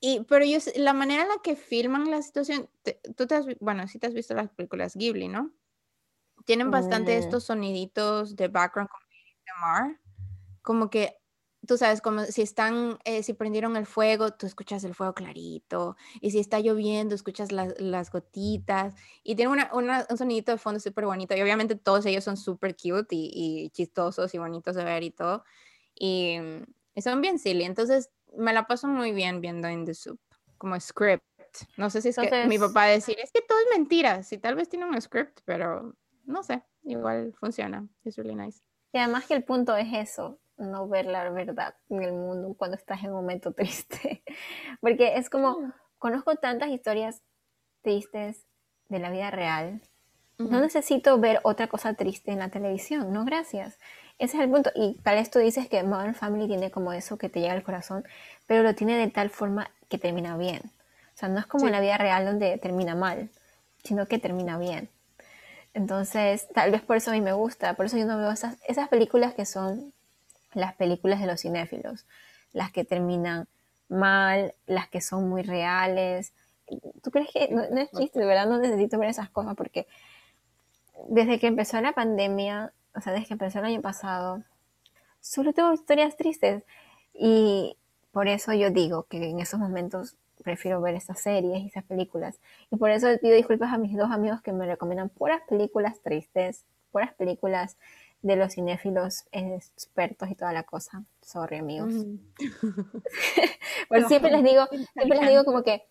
y, 0.00 0.24
pero 0.24 0.44
ellos, 0.44 0.70
la 0.76 0.94
manera 0.94 1.22
en 1.22 1.28
la 1.28 1.38
que 1.44 1.56
filman 1.56 2.10
la 2.10 2.22
situación, 2.22 2.70
tú 3.16 3.26
te 3.26 3.34
has, 3.34 3.44
bueno, 3.60 3.86
si 3.86 3.98
te 3.98 4.06
has 4.06 4.14
visto 4.14 4.32
las 4.34 4.48
películas 4.48 4.96
Ghibli, 4.96 5.28
¿no? 5.28 5.52
Tienen 6.46 6.70
bastante 6.70 7.14
mm. 7.14 7.18
estos 7.20 7.44
soniditos 7.44 8.34
de 8.34 8.48
background 8.48 8.88
como 8.88 9.98
como 10.62 10.90
que 10.90 11.19
tú 11.66 11.76
sabes, 11.76 12.00
como 12.00 12.24
si 12.24 12.42
están, 12.42 12.98
eh, 13.04 13.22
si 13.22 13.34
prendieron 13.34 13.76
el 13.76 13.86
fuego, 13.86 14.32
tú 14.32 14.46
escuchas 14.46 14.82
el 14.84 14.94
fuego 14.94 15.14
clarito, 15.14 15.96
y 16.20 16.30
si 16.30 16.38
está 16.38 16.60
lloviendo, 16.60 17.14
escuchas 17.14 17.52
las 17.52 18.10
gotitas, 18.10 18.94
y 19.22 19.34
tiene 19.34 19.52
una, 19.52 19.70
un 19.72 20.16
sonidito 20.16 20.52
de 20.52 20.58
fondo 20.58 20.80
súper 20.80 21.04
bonito, 21.04 21.36
y 21.36 21.42
obviamente 21.42 21.74
todos 21.74 22.06
ellos 22.06 22.24
son 22.24 22.36
súper 22.36 22.76
cute 22.76 23.14
y, 23.14 23.30
y, 23.32 23.70
chistosos 23.70 24.34
y 24.34 24.38
bonitos 24.38 24.74
de 24.74 24.84
ver 24.84 25.02
y 25.02 25.10
todo, 25.10 25.44
y, 25.94 26.38
y 26.94 27.02
son 27.02 27.20
bien 27.20 27.38
silly, 27.38 27.64
entonces 27.64 28.10
me 28.36 28.52
la 28.52 28.66
paso 28.66 28.86
muy 28.88 29.12
bien 29.12 29.40
viendo 29.40 29.68
In 29.68 29.84
the 29.84 29.94
Soup, 29.94 30.20
como 30.58 30.78
script. 30.80 31.24
No 31.76 31.90
sé 31.90 32.00
si 32.00 32.10
es 32.10 32.16
que 32.16 32.46
mi 32.46 32.58
papá 32.58 32.86
decir, 32.86 33.18
es 33.20 33.32
que 33.32 33.42
todo 33.42 33.58
es 33.58 33.66
mentira, 33.76 34.22
si 34.22 34.38
tal 34.38 34.54
vez 34.54 34.68
tiene 34.68 34.86
un 34.86 35.00
script, 35.00 35.40
pero 35.44 35.96
no 36.24 36.42
sé, 36.42 36.62
igual 36.84 37.34
funciona, 37.34 37.86
es 38.04 38.16
really 38.16 38.36
nice. 38.36 38.62
Y 38.92 38.98
además 38.98 39.26
que 39.26 39.34
el 39.34 39.44
punto 39.44 39.76
es 39.76 39.88
eso, 39.92 40.40
no 40.60 40.88
ver 40.88 41.06
la 41.06 41.28
verdad 41.30 41.74
en 41.88 42.02
el 42.02 42.12
mundo 42.12 42.54
cuando 42.56 42.76
estás 42.76 43.02
en 43.02 43.10
un 43.10 43.16
momento 43.16 43.52
triste, 43.54 44.22
porque 44.80 45.16
es 45.16 45.30
como, 45.30 45.72
conozco 45.98 46.36
tantas 46.36 46.70
historias 46.70 47.22
tristes 47.82 48.46
de 48.88 48.98
la 48.98 49.10
vida 49.10 49.30
real, 49.30 49.80
no 50.38 50.58
necesito 50.60 51.18
ver 51.18 51.40
otra 51.42 51.66
cosa 51.66 51.92
triste 51.92 52.32
en 52.32 52.38
la 52.38 52.48
televisión, 52.48 53.12
no 53.12 53.26
gracias. 53.26 53.78
Ese 54.18 54.38
es 54.38 54.42
el 54.42 54.50
punto. 54.50 54.70
Y 54.74 54.94
tal 55.02 55.16
vez 55.16 55.30
tú 55.30 55.38
dices 55.38 55.68
que 55.68 55.82
Modern 55.82 56.14
Family 56.14 56.48
tiene 56.48 56.70
como 56.70 56.94
eso 56.94 57.18
que 57.18 57.28
te 57.28 57.40
llega 57.40 57.52
al 57.52 57.62
corazón, 57.62 58.04
pero 58.46 58.62
lo 58.62 58.74
tiene 58.74 58.96
de 58.96 59.08
tal 59.08 59.28
forma 59.28 59.70
que 59.90 59.98
termina 59.98 60.38
bien. 60.38 60.62
O 61.14 61.18
sea, 61.20 61.28
no 61.28 61.38
es 61.38 61.46
como 61.46 61.66
en 61.66 61.72
la 61.72 61.80
vida 61.80 61.98
real 61.98 62.24
donde 62.24 62.56
termina 62.56 62.94
mal, 62.94 63.28
sino 63.84 64.06
que 64.06 64.18
termina 64.18 64.56
bien. 64.58 64.88
Entonces, 65.74 66.48
tal 66.54 66.70
vez 66.70 66.80
por 66.82 66.96
eso 66.96 67.10
a 67.10 67.14
mí 67.14 67.20
me 67.20 67.32
gusta, 67.32 67.74
por 67.74 67.86
eso 67.86 67.96
yo 67.98 68.06
no 68.06 68.18
veo 68.18 68.30
esas, 68.30 68.56
esas 68.66 68.88
películas 68.88 69.34
que 69.34 69.44
son 69.44 69.92
las 70.52 70.74
películas 70.74 71.20
de 71.20 71.26
los 71.26 71.40
cinéfilos, 71.40 72.06
las 72.52 72.72
que 72.72 72.84
terminan 72.84 73.48
mal, 73.88 74.54
las 74.66 74.88
que 74.88 75.00
son 75.00 75.28
muy 75.28 75.42
reales. 75.42 76.32
¿Tú 77.02 77.10
crees 77.10 77.28
que 77.32 77.48
no, 77.48 77.62
no 77.70 77.80
es 77.80 77.90
chiste? 77.90 78.20
De 78.20 78.26
verdad 78.26 78.46
no 78.46 78.58
necesito 78.58 78.98
ver 78.98 79.10
esas 79.10 79.30
cosas 79.30 79.54
porque 79.56 79.86
desde 81.08 81.38
que 81.38 81.46
empezó 81.46 81.80
la 81.80 81.92
pandemia 81.92 82.72
o 82.94 83.00
sea, 83.00 83.12
desde 83.12 83.26
que 83.26 83.34
empezó 83.34 83.58
el 83.58 83.64
año 83.66 83.80
pasado, 83.80 84.42
solo 85.20 85.52
tengo 85.52 85.72
historias 85.72 86.16
tristes. 86.16 86.64
Y 87.14 87.76
por 88.12 88.28
eso 88.28 88.52
yo 88.52 88.70
digo 88.70 89.04
que 89.04 89.30
en 89.30 89.40
esos 89.40 89.60
momentos 89.60 90.16
prefiero 90.42 90.80
ver 90.80 90.94
esas 90.94 91.20
series 91.20 91.62
y 91.62 91.66
esas 91.66 91.84
películas. 91.84 92.40
Y 92.70 92.76
por 92.76 92.90
eso 92.90 93.08
pido 93.20 93.36
disculpas 93.36 93.72
a 93.72 93.78
mis 93.78 93.96
dos 93.96 94.10
amigos 94.10 94.40
que 94.42 94.52
me 94.52 94.66
recomiendan 94.66 95.08
puras 95.08 95.42
películas 95.48 96.00
tristes, 96.00 96.64
puras 96.90 97.12
películas 97.14 97.76
de 98.22 98.36
los 98.36 98.54
cinéfilos 98.54 99.24
expertos 99.32 100.30
y 100.30 100.34
toda 100.34 100.52
la 100.52 100.64
cosa. 100.64 101.04
Sorry, 101.22 101.58
amigos. 101.58 101.94
pues 103.88 104.06
siempre 104.08 104.30
les 104.30 104.44
digo, 104.44 104.66
siempre 104.94 105.18
les 105.20 105.28
digo 105.28 105.44
como 105.44 105.62
que 105.62 105.84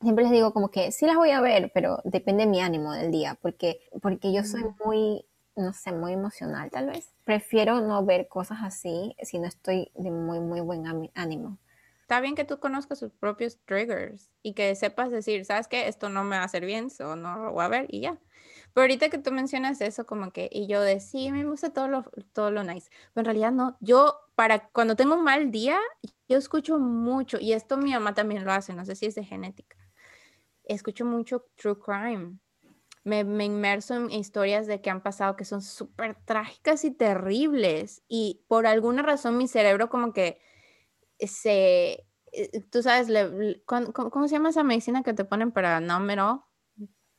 siempre 0.00 0.24
les 0.24 0.32
digo 0.32 0.52
como 0.52 0.70
que 0.70 0.92
sí 0.92 1.06
las 1.06 1.16
voy 1.16 1.30
a 1.30 1.40
ver, 1.40 1.70
pero 1.72 2.00
depende 2.04 2.44
de 2.44 2.50
mi 2.50 2.60
ánimo 2.60 2.92
del 2.92 3.10
día, 3.10 3.38
porque 3.40 3.80
porque 4.02 4.32
yo 4.32 4.44
soy 4.44 4.64
muy 4.84 5.24
no 5.56 5.72
sé, 5.72 5.92
muy 5.92 6.12
emocional 6.12 6.70
tal 6.70 6.86
vez. 6.86 7.14
Prefiero 7.24 7.80
no 7.80 8.04
ver 8.04 8.28
cosas 8.28 8.58
así 8.62 9.14
si 9.22 9.38
no 9.38 9.46
estoy 9.46 9.90
de 9.94 10.10
muy, 10.10 10.40
muy 10.40 10.60
buen 10.60 10.84
ánimo. 11.14 11.58
Está 12.02 12.20
bien 12.20 12.34
que 12.34 12.44
tú 12.44 12.58
conozcas 12.58 12.98
sus 12.98 13.12
propios 13.12 13.58
triggers 13.64 14.30
y 14.42 14.52
que 14.54 14.74
sepas 14.74 15.10
decir, 15.10 15.44
¿sabes 15.44 15.68
qué? 15.68 15.88
Esto 15.88 16.08
no 16.08 16.22
me 16.22 16.36
va 16.36 16.42
a 16.42 16.46
hacer 16.46 16.66
bien, 16.66 16.88
o 17.00 17.16
no 17.16 17.38
lo 17.38 17.52
voy 17.52 17.64
a 17.64 17.68
ver 17.68 17.86
y 17.88 18.00
ya. 18.00 18.18
Pero 18.74 18.82
ahorita 18.82 19.08
que 19.08 19.18
tú 19.18 19.32
mencionas 19.32 19.80
eso, 19.80 20.04
como 20.06 20.30
que, 20.32 20.50
y 20.52 20.66
yo 20.66 20.80
de 20.82 21.00
sí, 21.00 21.30
me 21.32 21.44
gusta 21.46 21.72
todo 21.72 21.88
lo, 21.88 22.02
todo 22.32 22.50
lo 22.50 22.64
nice, 22.64 22.90
pero 23.14 23.22
en 23.22 23.24
realidad 23.26 23.52
no. 23.52 23.76
Yo, 23.80 24.20
para 24.34 24.68
cuando 24.68 24.96
tengo 24.96 25.14
un 25.14 25.24
mal 25.24 25.50
día, 25.50 25.78
yo 26.28 26.36
escucho 26.38 26.78
mucho, 26.78 27.38
y 27.40 27.52
esto 27.52 27.76
mi 27.76 27.92
mamá 27.92 28.14
también 28.14 28.44
lo 28.44 28.52
hace, 28.52 28.74
no 28.74 28.84
sé 28.84 28.96
si 28.96 29.06
es 29.06 29.14
de 29.14 29.24
genética. 29.24 29.76
Escucho 30.64 31.04
mucho 31.04 31.46
true 31.56 31.78
crime 31.78 32.38
me, 33.04 33.44
inmerso 33.44 33.94
en 33.94 34.10
historias 34.10 34.66
de 34.66 34.80
que 34.80 34.90
han 34.90 35.02
pasado 35.02 35.36
que 35.36 35.44
son 35.44 35.62
súper 35.62 36.16
trágicas 36.24 36.84
y 36.84 36.90
terribles. 36.90 38.02
Y 38.08 38.42
por 38.48 38.66
alguna 38.66 39.02
razón 39.02 39.36
mi 39.36 39.46
cerebro 39.46 39.90
como 39.90 40.12
que 40.12 40.40
se, 41.20 42.06
eh, 42.32 42.60
tú 42.70 42.82
sabes, 42.82 43.08
¿cómo, 43.66 44.28
se 44.28 44.34
llama 44.34 44.50
esa 44.50 44.64
medicina 44.64 45.02
que 45.02 45.14
te 45.14 45.24
ponen 45.24 45.52
para 45.52 45.80
no 45.80 46.00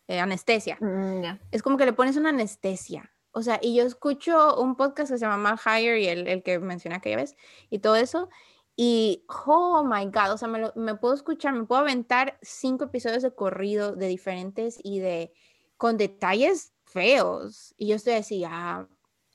eh, 0.07 0.19
anestesia. 0.19 0.77
Mm, 0.79 1.39
es 1.51 1.61
como 1.61 1.77
que 1.77 1.85
le 1.85 1.93
pones 1.93 2.17
una 2.17 2.29
anestesia. 2.29 3.11
O 3.31 3.41
sea, 3.41 3.59
y 3.61 3.75
yo 3.75 3.83
escucho 3.83 4.59
un 4.61 4.75
podcast 4.75 5.11
que 5.11 5.17
se 5.17 5.25
llama 5.25 5.37
Mal 5.37 5.59
Higher 5.59 5.97
y 5.97 6.07
el, 6.07 6.27
el 6.27 6.41
que 6.41 6.59
mencioné 6.59 6.95
aquella 6.95 7.17
vez 7.17 7.35
y 7.69 7.79
todo 7.79 7.95
eso. 7.95 8.29
Y, 8.77 9.25
oh 9.27 9.83
my 9.83 10.05
God, 10.05 10.33
o 10.33 10.37
sea, 10.37 10.47
me, 10.47 10.71
me 10.75 10.95
puedo 10.95 11.13
escuchar, 11.13 11.53
me 11.53 11.65
puedo 11.65 11.81
aventar 11.81 12.37
cinco 12.41 12.85
episodios 12.85 13.23
de 13.23 13.33
corrido 13.33 13.95
de 13.95 14.07
diferentes 14.07 14.79
y 14.83 14.99
de, 14.99 15.33
con 15.77 15.97
detalles 15.97 16.73
feos. 16.85 17.73
Y 17.77 17.87
yo 17.87 17.95
estoy 17.95 18.13
así, 18.13 18.43
ah, 18.45 18.87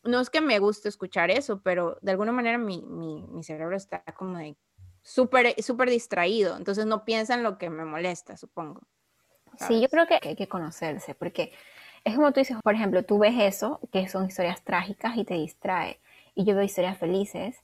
no 0.04 0.20
es 0.20 0.30
que 0.30 0.40
me 0.40 0.58
guste 0.58 0.88
escuchar 0.88 1.30
eso, 1.30 1.62
pero 1.62 1.98
de 2.02 2.12
alguna 2.12 2.32
manera 2.32 2.58
mi, 2.58 2.82
mi, 2.82 3.26
mi 3.28 3.42
cerebro 3.42 3.76
está 3.76 4.02
como 4.16 4.38
de 4.38 4.56
súper 5.02 5.54
súper 5.62 5.90
distraído, 5.90 6.56
entonces 6.56 6.86
no 6.86 7.04
piensa 7.04 7.34
en 7.34 7.42
lo 7.42 7.58
que 7.58 7.70
me 7.70 7.84
molesta, 7.84 8.36
supongo. 8.36 8.80
Sí, 9.66 9.80
yo 9.80 9.88
creo 9.88 10.06
que 10.06 10.18
hay 10.22 10.36
que 10.36 10.48
conocerse, 10.48 11.14
porque 11.14 11.52
es 12.04 12.14
como 12.14 12.32
tú 12.32 12.40
dices, 12.40 12.56
por 12.62 12.74
ejemplo, 12.74 13.04
tú 13.04 13.18
ves 13.18 13.34
eso, 13.38 13.80
que 13.92 14.08
son 14.08 14.26
historias 14.26 14.62
trágicas 14.62 15.16
y 15.16 15.24
te 15.24 15.34
distrae, 15.34 16.00
y 16.34 16.44
yo 16.44 16.54
veo 16.54 16.64
historias 16.64 16.98
felices, 16.98 17.56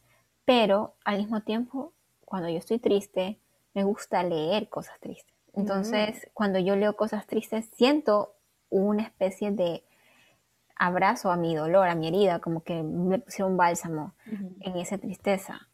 pero 0.44 0.94
al 1.04 1.18
mismo 1.18 1.42
tiempo, 1.42 1.92
cuando 2.24 2.48
yo 2.48 2.58
estoy 2.58 2.78
triste, 2.78 3.38
me 3.74 3.84
gusta 3.84 4.22
leer 4.22 4.68
cosas 4.68 4.98
tristes. 5.00 5.34
Entonces, 5.54 6.28
cuando 6.34 6.58
yo 6.58 6.76
leo 6.76 6.96
cosas 6.96 7.26
tristes, 7.26 7.70
siento 7.76 8.34
una 8.68 9.02
especie 9.02 9.50
de 9.52 9.84
abrazo 10.74 11.30
a 11.30 11.36
mi 11.36 11.54
dolor, 11.54 11.88
a 11.88 11.94
mi 11.94 12.08
herida, 12.08 12.40
como 12.40 12.62
que 12.62 12.82
me 12.82 13.18
pusieron 13.18 13.52
un 13.52 13.56
bálsamo 13.56 14.14
en 14.60 14.76
esa 14.76 14.98
tristeza, 14.98 15.68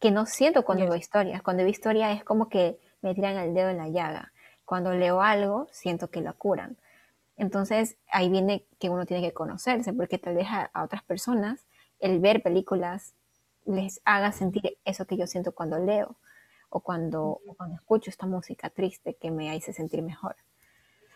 que 0.00 0.10
no 0.10 0.26
siento 0.26 0.64
cuando 0.64 0.86
veo 0.86 0.96
historias. 0.96 1.42
Cuando 1.42 1.62
veo 1.62 1.70
historias 1.70 2.16
es 2.16 2.24
como 2.24 2.48
que 2.48 2.78
me 3.00 3.14
tiran 3.14 3.36
el 3.36 3.54
dedo 3.54 3.68
en 3.68 3.78
la 3.78 3.88
llaga. 3.88 4.31
Cuando 4.72 4.94
leo 4.94 5.20
algo, 5.20 5.68
siento 5.70 6.08
que 6.08 6.22
lo 6.22 6.32
curan. 6.32 6.78
Entonces 7.36 7.98
ahí 8.10 8.30
viene 8.30 8.64
que 8.78 8.88
uno 8.88 9.04
tiene 9.04 9.22
que 9.22 9.34
conocerse, 9.34 9.92
porque 9.92 10.16
tal 10.16 10.34
vez 10.34 10.46
a, 10.48 10.70
otras 10.82 11.02
personas 11.02 11.66
el 11.98 12.20
ver 12.20 12.42
películas 12.42 13.12
les 13.66 14.00
haga 14.06 14.32
sentir 14.32 14.78
eso 14.86 15.06
que 15.06 15.18
yo 15.18 15.26
siento 15.26 15.52
cuando 15.52 15.78
leo 15.78 16.16
o 16.70 16.80
cuando, 16.80 17.42
o 17.46 17.54
cuando 17.54 17.76
escucho 17.76 18.08
esta 18.08 18.24
música 18.24 18.70
triste 18.70 19.12
que 19.12 19.30
me 19.30 19.54
hace 19.54 19.74
sentir 19.74 20.00
mejor. 20.00 20.36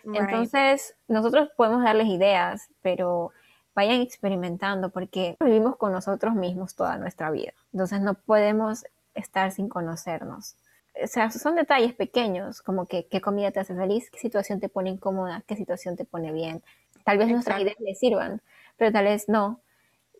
Entonces, 0.04 0.94
nosotros 1.08 1.48
podemos 1.56 1.82
darles 1.82 2.08
ideas, 2.08 2.68
pero 2.82 3.32
vayan 3.74 4.02
experimentando 4.02 4.90
porque 4.90 5.38
vivimos 5.40 5.76
con 5.76 5.92
nosotros 5.92 6.34
mismos 6.34 6.74
toda 6.74 6.98
nuestra 6.98 7.30
vida. 7.30 7.54
Entonces, 7.72 8.02
no 8.02 8.12
podemos 8.12 8.84
estar 9.14 9.50
sin 9.50 9.70
conocernos. 9.70 10.56
O 11.02 11.06
sea, 11.06 11.30
son 11.30 11.56
detalles 11.56 11.94
pequeños, 11.94 12.62
como 12.62 12.86
que 12.86 13.06
qué 13.06 13.20
comida 13.20 13.50
te 13.50 13.60
hace 13.60 13.74
feliz, 13.74 14.10
qué 14.10 14.18
situación 14.18 14.60
te 14.60 14.68
pone 14.68 14.90
incómoda, 14.90 15.42
qué 15.46 15.56
situación 15.56 15.96
te 15.96 16.04
pone 16.04 16.32
bien. 16.32 16.62
Tal 17.04 17.18
vez 17.18 17.28
nuestras 17.28 17.60
ideas 17.60 17.76
les 17.80 17.98
sirvan, 17.98 18.40
pero 18.76 18.92
tal 18.92 19.04
vez 19.04 19.28
no. 19.28 19.60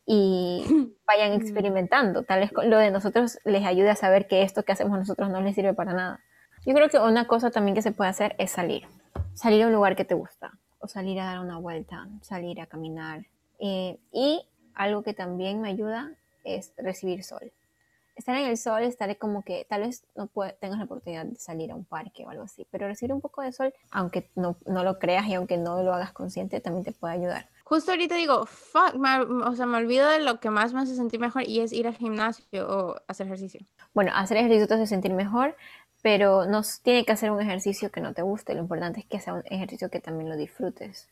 Y 0.05 0.65
vayan 1.07 1.33
mm. 1.33 1.41
experimentando. 1.41 2.23
Tal 2.23 2.41
vez 2.41 2.53
lo 2.53 2.79
de 2.79 2.91
nosotros 2.91 3.39
les 3.45 3.65
ayude 3.65 3.91
a 3.91 3.97
saber 3.97 4.29
que 4.29 4.43
esto 4.43 4.63
que 4.63 4.73
hacemos 4.73 4.99
nosotros 4.99 5.31
no 5.31 5.41
les 5.41 5.55
sirve 5.55 5.75
para 5.75 5.93
nada. 5.93 6.21
Yo 6.65 6.75
creo 6.75 6.89
que 6.89 6.99
una 6.99 7.27
cosa 7.27 7.51
también 7.51 7.75
que 7.75 7.83
se 7.83 7.93
puede 7.93 8.11
hacer 8.11 8.35
es 8.39 8.51
salir 8.51 8.87
salir 9.37 9.63
a 9.63 9.67
un 9.67 9.73
lugar 9.73 9.95
que 9.97 10.05
te 10.05 10.15
gusta 10.15 10.59
o 10.79 10.89
salir 10.89 11.21
a 11.21 11.27
dar 11.27 11.41
una 11.41 11.59
vuelta, 11.59 12.09
salir 12.23 12.61
a 12.61 12.67
caminar. 12.67 13.27
Eh, 13.59 13.99
y 14.13 14.47
algo 14.75 15.03
que 15.03 15.15
también 15.15 15.61
me 15.61 15.69
ayuda 15.69 16.13
es 16.45 16.73
recibir 16.77 17.23
sol. 17.23 17.53
Estar 18.17 18.35
en 18.37 18.47
el 18.47 18.57
sol, 18.57 18.83
estar 18.83 19.17
como 19.19 19.43
que 19.43 19.67
tal 19.69 19.83
vez 19.83 20.05
no 20.17 20.29
tengas 20.59 20.79
la 20.79 20.87
oportunidad 20.87 21.27
de 21.27 21.37
salir 21.37 21.71
a 21.71 21.75
un 21.75 21.85
parque 21.85 22.25
o 22.25 22.31
algo 22.31 22.45
así, 22.45 22.67
pero 22.71 22.89
recibir 22.89 23.13
un 23.13 23.21
poco 23.21 23.43
de 23.43 23.53
sol, 23.53 23.73
aunque 23.91 24.31
no, 24.35 24.57
no 24.67 24.83
lo 24.83 24.99
creas 24.99 25.27
y 25.27 25.35
aunque 25.35 25.59
no 25.59 25.83
lo 25.83 25.95
hagas 25.95 26.13
consciente, 26.13 26.61
también 26.61 26.85
te 26.85 26.93
puede 26.93 27.15
ayudar. 27.15 27.49
Justo 27.65 27.91
ahorita 27.91 28.17
digo, 28.17 28.47
fuck, 28.47 28.95
o 29.45 29.55
sea, 29.55 29.67
me 29.67 29.77
olvido 29.77 30.09
de 30.09 30.21
lo 30.21 30.41
que 30.41 30.51
más 30.51 30.73
me 30.73 30.81
hace 30.81 30.97
sentir 30.97 31.21
mejor 31.21 31.47
y 31.47 31.61
es 31.61 31.73
ir 31.73 31.87
al 31.87 31.95
gimnasio 31.95 32.69
o 32.69 32.97
hacer 33.07 33.27
ejercicio. 33.27 33.61
Bueno, 33.93 34.13
hacer 34.15 34.39
ejercicio 34.39 34.67
te 34.67 34.75
hace 34.75 34.87
sentir 34.87 35.13
mejor, 35.13 35.57
pero 36.03 36.47
no 36.47 36.63
tiene 36.83 37.05
que 37.05 37.13
hacer 37.13 37.31
un 37.31 37.41
ejercicio 37.41 37.91
que 37.91 38.01
no 38.01 38.15
te 38.15 38.23
guste, 38.23 38.55
lo 38.55 38.61
importante 38.61 39.01
es 39.01 39.07
que 39.07 39.21
sea 39.21 39.35
un 39.35 39.43
ejercicio 39.45 39.91
que 39.91 40.01
también 40.01 40.31
lo 40.31 40.37
disfrutes. 40.37 41.09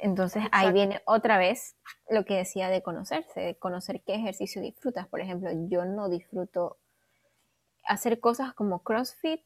Entonces 0.00 0.44
ahí 0.52 0.72
viene 0.72 1.02
otra 1.06 1.38
vez 1.38 1.76
lo 2.10 2.24
que 2.24 2.34
decía 2.34 2.68
de 2.68 2.82
conocerse, 2.82 3.40
de 3.40 3.54
conocer 3.56 4.02
qué 4.04 4.14
ejercicio 4.14 4.60
disfrutas. 4.60 5.06
Por 5.08 5.20
ejemplo, 5.20 5.50
yo 5.68 5.84
no 5.84 6.08
disfruto 6.08 6.78
hacer 7.84 8.20
cosas 8.20 8.54
como 8.54 8.82
CrossFit, 8.82 9.40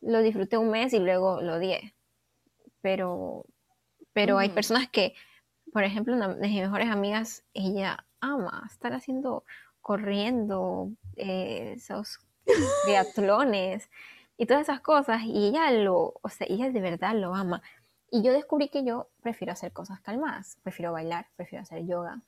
lo 0.00 0.20
disfruté 0.20 0.58
un 0.58 0.70
mes 0.70 0.92
y 0.92 0.98
luego 0.98 1.40
lo 1.40 1.54
odié. 1.54 1.94
Pero, 2.80 3.46
pero 4.12 4.38
hay 4.38 4.50
personas 4.50 4.88
que, 4.88 5.14
por 5.72 5.84
ejemplo, 5.84 6.14
una 6.14 6.28
de 6.28 6.48
mis 6.48 6.60
mejores 6.60 6.90
amigas, 6.90 7.44
ella 7.54 8.06
ama 8.20 8.64
estar 8.70 8.92
haciendo, 8.92 9.44
corriendo, 9.80 10.90
eh, 11.16 11.74
esos 11.76 12.18
triatlones 12.84 13.88
y 14.36 14.46
todas 14.46 14.62
esas 14.62 14.80
cosas, 14.80 15.22
y 15.22 15.48
ella 15.48 15.70
lo, 15.70 16.14
o 16.20 16.28
sea, 16.28 16.46
ella 16.50 16.70
de 16.70 16.80
verdad 16.80 17.14
lo 17.14 17.34
ama. 17.34 17.62
Y 18.14 18.22
yo 18.22 18.32
descubrí 18.32 18.68
que 18.68 18.84
yo 18.84 19.10
prefiero 19.22 19.52
hacer 19.52 19.72
cosas 19.72 20.00
calmadas, 20.00 20.56
prefiero 20.62 20.92
bailar, 20.92 21.26
prefiero 21.34 21.64
hacer 21.64 21.84
yoga. 21.84 22.22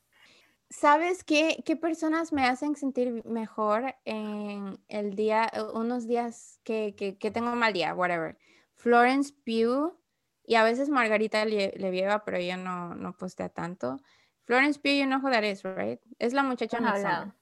¿Sabes 0.68 1.22
qué, 1.22 1.62
qué 1.64 1.76
personas 1.76 2.32
me 2.32 2.44
hacen 2.44 2.74
sentir 2.74 3.24
mejor 3.24 3.94
en 4.04 4.80
el 4.88 5.14
día, 5.14 5.48
unos 5.74 6.08
días 6.08 6.58
que, 6.64 6.96
que, 6.96 7.18
que 7.18 7.30
tengo 7.30 7.54
mal 7.54 7.72
día, 7.72 7.94
whatever? 7.94 8.36
Florence 8.74 9.32
Pugh 9.44 9.96
y 10.42 10.56
a 10.56 10.64
veces 10.64 10.88
Margarita 10.88 11.44
le, 11.44 11.70
lleva, 11.70 12.24
pero 12.24 12.38
ella 12.38 12.56
no, 12.56 12.96
no 12.96 13.16
postea 13.16 13.48
tanto. 13.48 14.00
Florence 14.42 14.80
Pugh, 14.80 14.90
you 14.90 15.06
know 15.06 15.20
who 15.20 15.30
that 15.30 15.44
is, 15.44 15.62
right? 15.62 16.00
Es 16.18 16.32
la 16.32 16.42
muchacha 16.42 16.80
más 16.80 17.32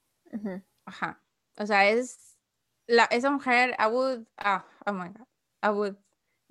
Ajá. 0.84 1.18
O 1.56 1.64
sea, 1.64 1.88
es 1.88 2.36
la, 2.86 3.04
esa 3.04 3.30
mujer, 3.30 3.74
I 3.78 3.86
would, 3.86 4.26
ah, 4.36 4.66
oh 4.84 4.92
my 4.92 5.08
God, 5.08 5.26
I 5.62 5.70
would 5.70 5.96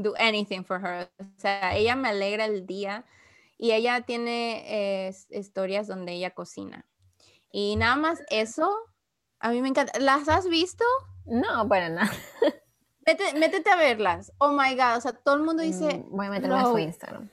do 0.03 0.13
anything 0.17 0.63
for 0.63 0.79
her. 0.79 1.09
O 1.19 1.39
sea, 1.39 1.75
ella 1.75 1.95
me 1.95 2.09
alegra 2.09 2.45
el 2.45 2.65
día 2.65 3.05
y 3.57 3.71
ella 3.71 4.01
tiene 4.01 5.11
historias 5.29 5.87
donde 5.87 6.13
ella 6.13 6.31
cocina. 6.31 6.85
Y 7.51 7.75
nada 7.75 7.95
más 7.95 8.23
eso, 8.29 8.75
a 9.39 9.51
mí 9.51 9.61
me 9.61 9.69
encanta. 9.69 9.97
¿Las 9.99 10.27
has 10.27 10.47
visto? 10.47 10.83
No, 11.25 11.67
para 11.67 11.89
nada. 11.89 12.11
métete 13.35 13.69
a 13.69 13.75
verlas. 13.75 14.31
Oh 14.37 14.51
my 14.51 14.75
God, 14.75 14.97
o 14.97 15.01
sea, 15.01 15.13
todo 15.13 15.35
el 15.35 15.43
mundo 15.43 15.63
dice. 15.63 15.99
Mm, 15.99 16.15
voy 16.15 16.25
a 16.27 16.29
meterme 16.29 16.55
a 16.55 16.65
su 16.65 16.77
Instagram. 16.77 17.29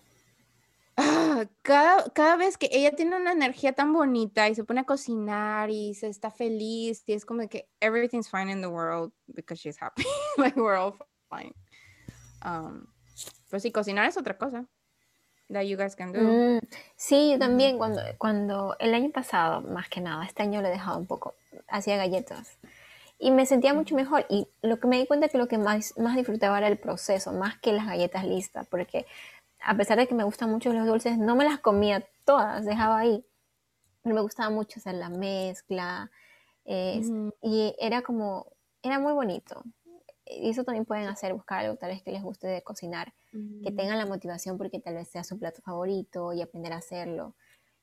cada, 1.62 2.10
cada 2.10 2.36
vez 2.36 2.58
que 2.58 2.68
ella 2.72 2.92
tiene 2.92 3.16
una 3.16 3.32
energía 3.32 3.72
tan 3.72 3.92
bonita 3.92 4.48
y 4.48 4.54
se 4.54 4.64
pone 4.64 4.80
a 4.80 4.84
cocinar 4.84 5.70
y 5.70 5.94
se 5.94 6.08
está 6.08 6.30
feliz 6.30 7.02
y 7.06 7.14
es 7.14 7.24
como 7.24 7.48
que 7.48 7.68
everything's 7.80 8.28
fine 8.28 8.50
in 8.50 8.60
the 8.60 8.68
world 8.68 9.12
because 9.28 9.60
she's 9.60 9.80
happy. 9.80 10.04
like 10.36 10.56
we're 10.56 10.76
all 10.76 10.94
fine. 11.28 11.54
Um, 12.44 12.86
pues 13.48 13.62
sí, 13.62 13.72
cocinar 13.72 14.08
es 14.08 14.16
otra 14.16 14.38
cosa. 14.38 14.66
That 15.52 15.62
you 15.62 15.76
guys 15.76 15.96
can 15.96 16.12
do. 16.12 16.20
Mm, 16.20 16.60
sí, 16.96 17.32
yo 17.32 17.38
también 17.38 17.76
cuando, 17.76 18.00
cuando 18.18 18.76
el 18.78 18.94
año 18.94 19.10
pasado, 19.10 19.62
más 19.62 19.88
que 19.88 20.00
nada, 20.00 20.24
este 20.24 20.42
año 20.42 20.62
lo 20.62 20.68
he 20.68 20.70
dejado 20.70 20.98
un 20.98 21.06
poco, 21.06 21.34
hacía 21.68 21.96
galletas 21.96 22.58
y 23.18 23.30
me 23.32 23.44
sentía 23.44 23.74
mucho 23.74 23.94
mejor 23.94 24.24
y 24.30 24.48
lo 24.62 24.80
que 24.80 24.86
me 24.88 24.98
di 24.98 25.06
cuenta 25.06 25.28
que 25.28 25.38
lo 25.38 25.46
que 25.46 25.58
más, 25.58 25.96
más 25.98 26.16
disfrutaba 26.16 26.56
era 26.58 26.68
el 26.68 26.78
proceso, 26.78 27.32
más 27.32 27.58
que 27.58 27.72
las 27.72 27.86
galletas 27.86 28.24
listas, 28.24 28.66
porque 28.66 29.06
a 29.62 29.76
pesar 29.76 29.98
de 29.98 30.06
que 30.06 30.14
me 30.14 30.24
gustan 30.24 30.50
mucho 30.50 30.72
los 30.72 30.86
dulces, 30.86 31.18
no 31.18 31.36
me 31.36 31.44
las 31.44 31.58
comía 31.58 32.06
todas, 32.24 32.64
dejaba 32.64 32.98
ahí. 32.98 33.24
Pero 34.02 34.14
me 34.14 34.22
gustaba 34.22 34.48
mucho 34.50 34.80
hacer 34.80 34.94
la 34.94 35.10
mezcla. 35.10 36.10
Y 36.64 37.74
era 37.78 38.00
como, 38.02 38.46
era 38.82 38.98
muy 38.98 39.12
bonito. 39.12 39.62
Y 40.32 40.50
eso 40.50 40.64
también 40.64 40.84
pueden 40.84 41.06
hacer, 41.06 41.32
buscar 41.34 41.64
algo 41.64 41.76
tal 41.76 41.90
vez 41.90 42.02
que 42.02 42.12
les 42.12 42.22
guste 42.22 42.46
de 42.46 42.62
cocinar, 42.62 43.12
que 43.32 43.72
tengan 43.72 43.98
la 43.98 44.06
motivación 44.06 44.58
porque 44.58 44.78
tal 44.78 44.94
vez 44.94 45.08
sea 45.08 45.24
su 45.24 45.38
plato 45.38 45.60
favorito 45.62 46.32
y 46.32 46.42
aprender 46.42 46.72
a 46.72 46.76
hacerlo. 46.76 47.34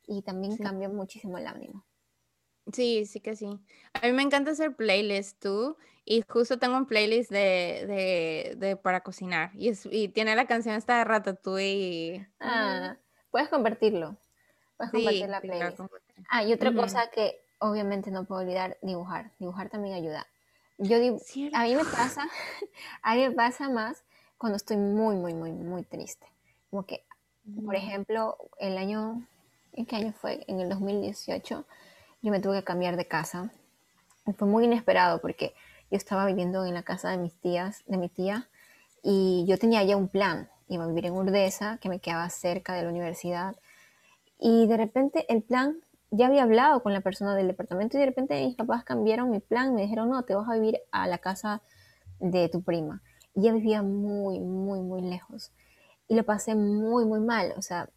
Y 0.07 0.21
también 0.21 0.57
cambia 0.57 0.87
muchísimo 0.87 1.37
el 1.37 1.47
ánimo. 1.47 1.85
Sí, 2.71 3.05
sí 3.05 3.19
que 3.19 3.35
sí. 3.35 3.59
A 3.93 4.05
mí 4.05 4.11
me 4.13 4.23
encanta 4.23 4.51
hacer 4.51 4.75
playlists 4.75 5.39
tú 5.39 5.77
y 6.05 6.23
justo 6.27 6.57
tengo 6.59 6.77
un 6.77 6.85
playlist 6.85 7.31
de, 7.31 8.55
de, 8.57 8.75
para 8.77 9.01
cocinar 9.01 9.51
y, 9.55 9.69
es, 9.69 9.85
y 9.89 10.07
tiene 10.09 10.35
la 10.35 10.47
canción 10.47 10.75
esta 10.75 10.97
de 10.97 11.03
Ratatouille. 11.03 12.27
Ah, 12.39 12.97
puedes 13.31 13.49
convertirlo. 13.49 14.17
Puedes 14.77 14.91
compartir 14.91 15.29
la 15.29 15.41
playlist. 15.41 15.79
ah, 16.29 16.43
y 16.43 16.53
otra 16.53 16.73
cosa 16.73 17.09
que 17.09 17.41
obviamente 17.59 18.11
no 18.11 18.25
puedo 18.25 18.41
olvidar, 18.41 18.77
dibujar. 18.81 19.31
Dibujar 19.39 19.69
también 19.69 19.95
ayuda. 19.95 20.27
Yo 20.77 20.97
a 20.97 21.63
mí 21.63 21.75
me 21.75 21.85
pasa, 21.85 22.27
a 23.01 23.15
mí 23.15 23.27
me 23.27 23.31
pasa 23.31 23.69
más 23.69 24.03
cuando 24.37 24.57
estoy 24.57 24.77
muy, 24.77 25.15
muy, 25.15 25.33
muy, 25.33 25.51
muy 25.51 25.83
triste. 25.83 26.27
Como 26.69 26.85
que, 26.85 27.03
por 27.65 27.75
ejemplo, 27.75 28.37
el 28.59 28.77
año, 28.77 29.25
¿en 29.73 29.85
qué 29.85 29.95
año 29.95 30.13
fue? 30.13 30.43
En 30.47 30.59
el 30.59 30.69
2018 30.69 31.65
yo 32.21 32.31
me 32.31 32.39
tuve 32.39 32.57
que 32.57 32.63
cambiar 32.63 32.97
de 32.97 33.07
casa. 33.07 33.51
fue 34.37 34.47
muy 34.47 34.65
inesperado 34.65 35.21
porque 35.21 35.53
yo 35.89 35.97
estaba 35.97 36.25
viviendo 36.25 36.65
en 36.65 36.73
la 36.73 36.83
casa 36.83 37.09
de 37.09 37.17
mis 37.17 37.33
tías, 37.39 37.83
de 37.87 37.97
mi 37.97 38.09
tía, 38.09 38.49
y 39.01 39.45
yo 39.47 39.57
tenía 39.57 39.83
ya 39.83 39.95
un 39.95 40.09
plan. 40.09 40.49
Iba 40.67 40.83
a 40.83 40.87
vivir 40.87 41.05
en 41.05 41.13
Urdesa, 41.13 41.77
que 41.81 41.89
me 41.89 41.99
quedaba 41.99 42.29
cerca 42.29 42.73
de 42.73 42.83
la 42.83 42.89
universidad. 42.89 43.55
Y 44.37 44.67
de 44.67 44.77
repente 44.77 45.25
el 45.33 45.41
plan, 45.41 45.77
ya 46.11 46.27
había 46.27 46.43
hablado 46.43 46.81
con 46.83 46.93
la 46.93 47.01
persona 47.01 47.35
del 47.35 47.47
departamento 47.47 47.97
y 47.97 47.99
de 47.99 48.05
repente 48.05 48.45
mis 48.45 48.55
papás 48.55 48.83
cambiaron 48.83 49.29
mi 49.29 49.39
plan. 49.39 49.75
Me 49.75 49.81
dijeron, 49.81 50.09
no, 50.09 50.23
te 50.23 50.35
vas 50.35 50.47
a 50.49 50.53
vivir 50.53 50.79
a 50.91 51.07
la 51.07 51.17
casa 51.17 51.61
de 52.19 52.49
tu 52.49 52.61
prima. 52.61 53.01
Y 53.35 53.41
ella 53.41 53.53
vivía 53.53 53.81
muy, 53.83 54.39
muy, 54.39 54.81
muy 54.81 55.01
lejos. 55.01 55.51
Y 56.07 56.15
lo 56.15 56.23
pasé 56.23 56.55
muy, 56.55 57.05
muy 57.05 57.19
mal. 57.19 57.53
O 57.57 57.61
sea, 57.61 57.89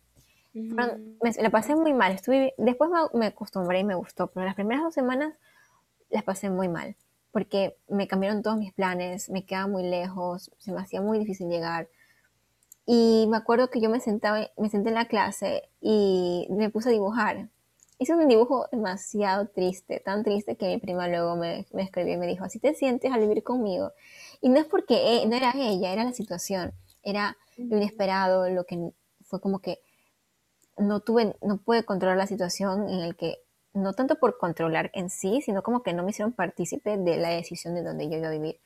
me, 0.52 1.32
la 1.40 1.50
pasé 1.50 1.76
muy 1.76 1.94
mal. 1.94 2.12
Estuve, 2.12 2.54
después 2.58 2.90
me, 3.14 3.26
acostumbré 3.26 3.80
y 3.80 3.84
me 3.84 3.94
gustó, 3.94 4.28
pero 4.28 4.46
las 4.46 4.54
primeras 4.54 4.82
dos 4.82 4.94
semanas 4.94 5.34
las 6.10 6.24
pasé 6.24 6.50
muy 6.50 6.68
mal, 6.68 6.96
porque 7.30 7.76
me 7.88 8.08
cambiaron 8.08 8.42
todos 8.42 8.58
mis 8.58 8.72
planes, 8.72 9.30
me 9.30 9.46
quedaba 9.46 9.68
muy 9.68 9.84
lejos, 9.84 10.50
se 10.58 10.72
me 10.72 10.80
hacía 10.80 11.00
muy 11.00 11.20
difícil 11.20 11.48
llegar. 11.48 11.88
Y 12.84 13.26
me 13.30 13.36
acuerdo 13.36 13.70
que 13.70 13.80
yo 13.80 13.88
me 13.88 14.00
sentaba, 14.00 14.48
me 14.56 14.68
senté 14.68 14.88
en 14.88 14.96
la 14.96 15.04
clase 15.04 15.68
y 15.80 16.48
me 16.50 16.70
puse 16.70 16.88
a 16.88 16.92
dibujar. 16.92 17.48
Hice 18.02 18.14
un 18.14 18.26
dibujo 18.28 18.66
demasiado 18.72 19.48
triste, 19.48 20.00
tan 20.00 20.24
triste 20.24 20.56
que 20.56 20.64
mi 20.68 20.78
prima 20.78 21.06
luego 21.06 21.36
me, 21.36 21.66
me 21.74 21.82
escribió 21.82 22.14
y 22.14 22.16
me 22.16 22.26
dijo, 22.26 22.46
así 22.46 22.58
te 22.58 22.72
sientes 22.72 23.12
al 23.12 23.20
vivir 23.20 23.42
conmigo. 23.42 23.92
Y 24.40 24.48
no 24.48 24.58
es 24.58 24.64
porque 24.64 25.18
e, 25.18 25.26
no 25.26 25.36
era 25.36 25.52
ella, 25.54 25.92
era 25.92 26.04
la 26.04 26.14
situación, 26.14 26.72
era 27.02 27.36
lo 27.58 27.76
inesperado, 27.76 28.48
lo 28.48 28.64
que 28.64 28.92
fue 29.20 29.38
como 29.42 29.58
que 29.58 29.80
no 30.78 31.00
tuve, 31.00 31.36
no 31.42 31.58
pude 31.58 31.84
controlar 31.84 32.16
la 32.16 32.26
situación 32.26 32.88
en 32.88 33.00
el 33.00 33.16
que, 33.16 33.42
no 33.74 33.92
tanto 33.92 34.18
por 34.18 34.38
controlar 34.38 34.90
en 34.94 35.10
sí, 35.10 35.42
sino 35.42 35.62
como 35.62 35.82
que 35.82 35.92
no 35.92 36.02
me 36.02 36.08
hicieron 36.08 36.32
partícipe 36.32 36.96
de 36.96 37.18
la 37.18 37.28
decisión 37.28 37.74
de 37.74 37.82
donde 37.82 38.08
yo 38.08 38.16
iba 38.16 38.28
a 38.28 38.32
vivir. 38.32 38.60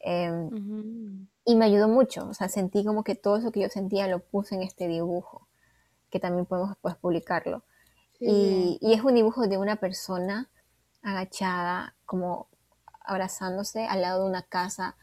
Em, 0.00 1.28
y 1.44 1.56
me 1.56 1.66
ayudó 1.66 1.88
mucho, 1.88 2.26
o 2.26 2.32
sea, 2.32 2.48
sentí 2.48 2.86
como 2.86 3.04
que 3.04 3.16
todo 3.16 3.36
eso 3.36 3.52
que 3.52 3.60
yo 3.60 3.68
sentía 3.68 4.08
lo 4.08 4.20
puse 4.20 4.54
en 4.54 4.62
este 4.62 4.88
dibujo, 4.88 5.46
que 6.08 6.20
también 6.20 6.46
podemos 6.46 6.70
después 6.70 6.96
publicarlo. 6.96 7.64
Y, 8.24 8.78
y, 8.80 8.92
es 8.94 9.02
un 9.02 9.14
dibujo 9.14 9.48
de 9.48 9.58
una 9.58 9.76
persona 9.76 10.48
agachada, 11.02 11.96
como 12.06 12.46
abrazándose 13.04 13.86
al 13.86 14.02
lado 14.02 14.22
de 14.22 14.30
una 14.30 14.42
casa, 14.42 14.96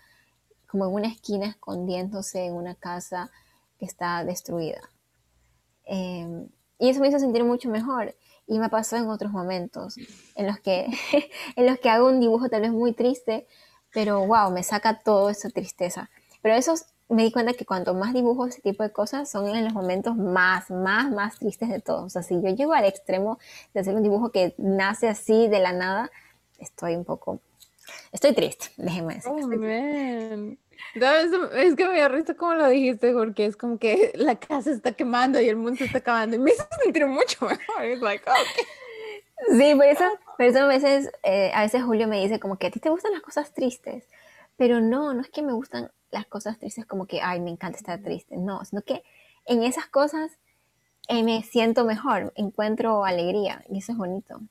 como 0.68 0.86
en 0.86 0.94
una 0.94 1.08
esquina 1.08 1.48
escondiéndose 1.48 2.46
en 2.46 2.54
una 2.54 2.76
casa 2.76 3.30
que 3.78 3.86
está 3.86 4.24
destruida. 4.24 4.82
Em, 5.86 6.48
y 6.78 6.90
eso 6.90 7.02
me 7.02 7.08
hizo 7.08 7.20
sentir 7.20 7.44
mucho 7.44 7.70
mejor. 7.70 8.16
Y 8.48 8.60
me 8.60 8.70
pasó 8.70 8.96
en 8.96 9.08
otros 9.10 9.32
momentos, 9.32 9.96
en 10.36 10.48
los 10.48 10.60
que, 10.60 10.88
en 11.56 11.66
los 11.66 11.80
que 11.80 11.90
hago 11.90 12.08
un 12.08 12.20
dibujo 12.20 12.50
tal 12.50 12.62
vez 12.62 12.72
muy 12.72 12.94
triste, 12.94 13.48
pero 13.92 14.26
wow, 14.26 14.52
me 14.52 14.64
saca 14.64 15.02
toda 15.02 15.32
esa 15.32 15.50
tristeza. 15.50 16.10
Pero 16.42 16.56
eso 16.56 16.74
me 17.10 17.24
di 17.24 17.32
cuenta 17.32 17.54
que 17.54 17.66
cuanto 17.66 17.96
más 17.96 18.14
dibujo 18.14 18.46
ese 18.46 18.62
tipo 18.62 18.84
de 18.84 18.92
cosas, 18.92 19.30
son 19.30 19.48
en 19.56 19.64
los 19.66 19.74
momentos 19.74 20.16
más, 20.16 20.70
más, 20.70 21.12
más 21.12 21.40
tristes 21.40 21.70
de 21.70 21.82
todos. 21.82 22.04
O 22.04 22.10
sea, 22.10 22.24
si 22.24 22.36
yo 22.42 22.50
llego 22.50 22.74
al 22.74 22.86
extremo 22.86 23.40
de 23.74 23.80
hacer 23.80 23.96
un 23.96 24.04
dibujo 24.04 24.32
que 24.32 24.54
nace 24.58 25.10
así 25.10 25.48
de 25.48 25.60
la 25.60 25.74
nada, 25.74 26.12
estoy 26.60 26.96
un 26.96 27.06
poco, 27.06 27.40
estoy 28.12 28.34
triste, 28.34 28.68
déjeme 28.78 29.16
decir. 29.16 29.32
Oh, 29.32 29.40
es 29.40 29.48
que 31.76 31.88
me 31.88 32.00
da 32.00 32.36
como 32.36 32.54
lo 32.54 32.68
dijiste, 32.68 33.12
porque 33.12 33.46
es 33.46 33.58
como 33.58 33.80
que 33.80 34.12
la 34.16 34.36
casa 34.36 34.72
está 34.72 34.92
quemando 34.92 35.42
y 35.42 35.50
el 35.50 35.56
mundo 35.56 35.78
se 35.78 35.86
está 35.86 35.98
acabando 35.98 36.36
y 36.36 36.40
me 36.40 36.52
hizo 36.52 36.66
sentir 36.84 37.08
mucho 37.08 37.46
mejor. 37.46 38.04
like, 38.04 38.24
Sí, 39.58 39.74
por 39.74 39.86
eso, 39.86 40.04
Pero 40.38 40.50
eso 40.50 40.60
a 40.60 40.68
veces, 40.68 41.10
eh, 41.24 41.52
a 41.56 41.62
veces 41.62 41.82
Julio 41.84 42.08
me 42.08 42.22
dice 42.22 42.40
como 42.40 42.58
que 42.58 42.68
a 42.68 42.72
ti 42.72 42.80
te 42.80 42.90
gustan 42.90 43.14
las 43.14 43.22
cosas 43.22 43.54
tristes. 43.54 44.04
Pero 44.58 44.82
no, 44.82 45.14
no 45.14 45.22
es 45.22 45.30
que 45.30 45.42
me 45.42 45.54
gustan 45.54 45.90
las 46.12 46.26
cosas 46.26 46.58
tristes 46.58 46.86
como 46.86 47.06
que, 47.06 47.22
ay, 47.22 47.40
me 47.40 47.52
encanta 47.52 47.78
estar 47.78 48.02
triste. 48.02 48.38
No, 48.38 48.64
sino 48.66 48.82
que 48.82 49.04
en 49.46 49.64
esas 49.64 49.88
cosas 49.88 50.40
eh, 51.08 51.24
me 51.24 51.44
siento 51.44 51.86
mejor, 51.86 52.34
encuentro 52.36 53.06
alegría 53.06 53.64
y 53.70 53.80
eso 53.80 53.92
es 53.92 53.98
bonito. 53.98 54.42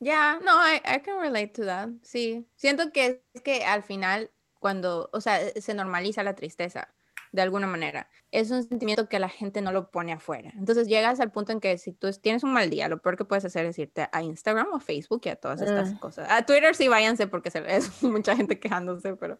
Ya, 0.00 0.38
no, 0.44 0.52
I, 0.66 0.76
I, 0.76 1.00
can 1.00 1.20
relate 1.20 1.48
to 1.48 1.64
that. 1.64 1.88
Sí, 2.02 2.46
siento 2.56 2.92
que 2.92 3.22
es 3.34 3.42
que 3.42 3.64
al 3.64 3.82
final, 3.82 4.30
cuando, 4.60 5.10
o 5.12 5.20
sea, 5.20 5.40
se 5.60 5.74
normaliza 5.74 6.22
la 6.22 6.34
tristeza 6.34 6.88
de 7.32 7.42
alguna 7.42 7.66
manera. 7.66 8.08
Es 8.30 8.50
un 8.50 8.62
sentimiento 8.62 9.08
que 9.08 9.18
la 9.18 9.28
gente 9.28 9.60
no 9.60 9.72
lo 9.72 9.90
pone 9.90 10.12
afuera. 10.12 10.52
Entonces 10.56 10.88
llegas 10.88 11.20
al 11.20 11.30
punto 11.30 11.52
en 11.52 11.60
que 11.60 11.78
si 11.78 11.92
tú 11.92 12.10
tienes 12.12 12.42
un 12.42 12.52
mal 12.52 12.70
día, 12.70 12.88
lo 12.88 13.00
peor 13.00 13.16
que 13.16 13.24
puedes 13.24 13.44
hacer 13.44 13.66
es 13.66 13.78
irte 13.78 14.08
a 14.10 14.22
Instagram 14.22 14.68
o 14.72 14.80
Facebook 14.80 15.22
y 15.24 15.28
a 15.30 15.36
todas 15.36 15.60
estas 15.60 15.92
mm. 15.92 15.98
cosas. 15.98 16.28
A 16.30 16.44
Twitter 16.44 16.74
sí 16.74 16.88
váyanse 16.88 17.26
porque 17.26 17.50
es 17.66 18.02
mucha 18.02 18.36
gente 18.36 18.58
quejándose, 18.58 19.14
pero 19.16 19.38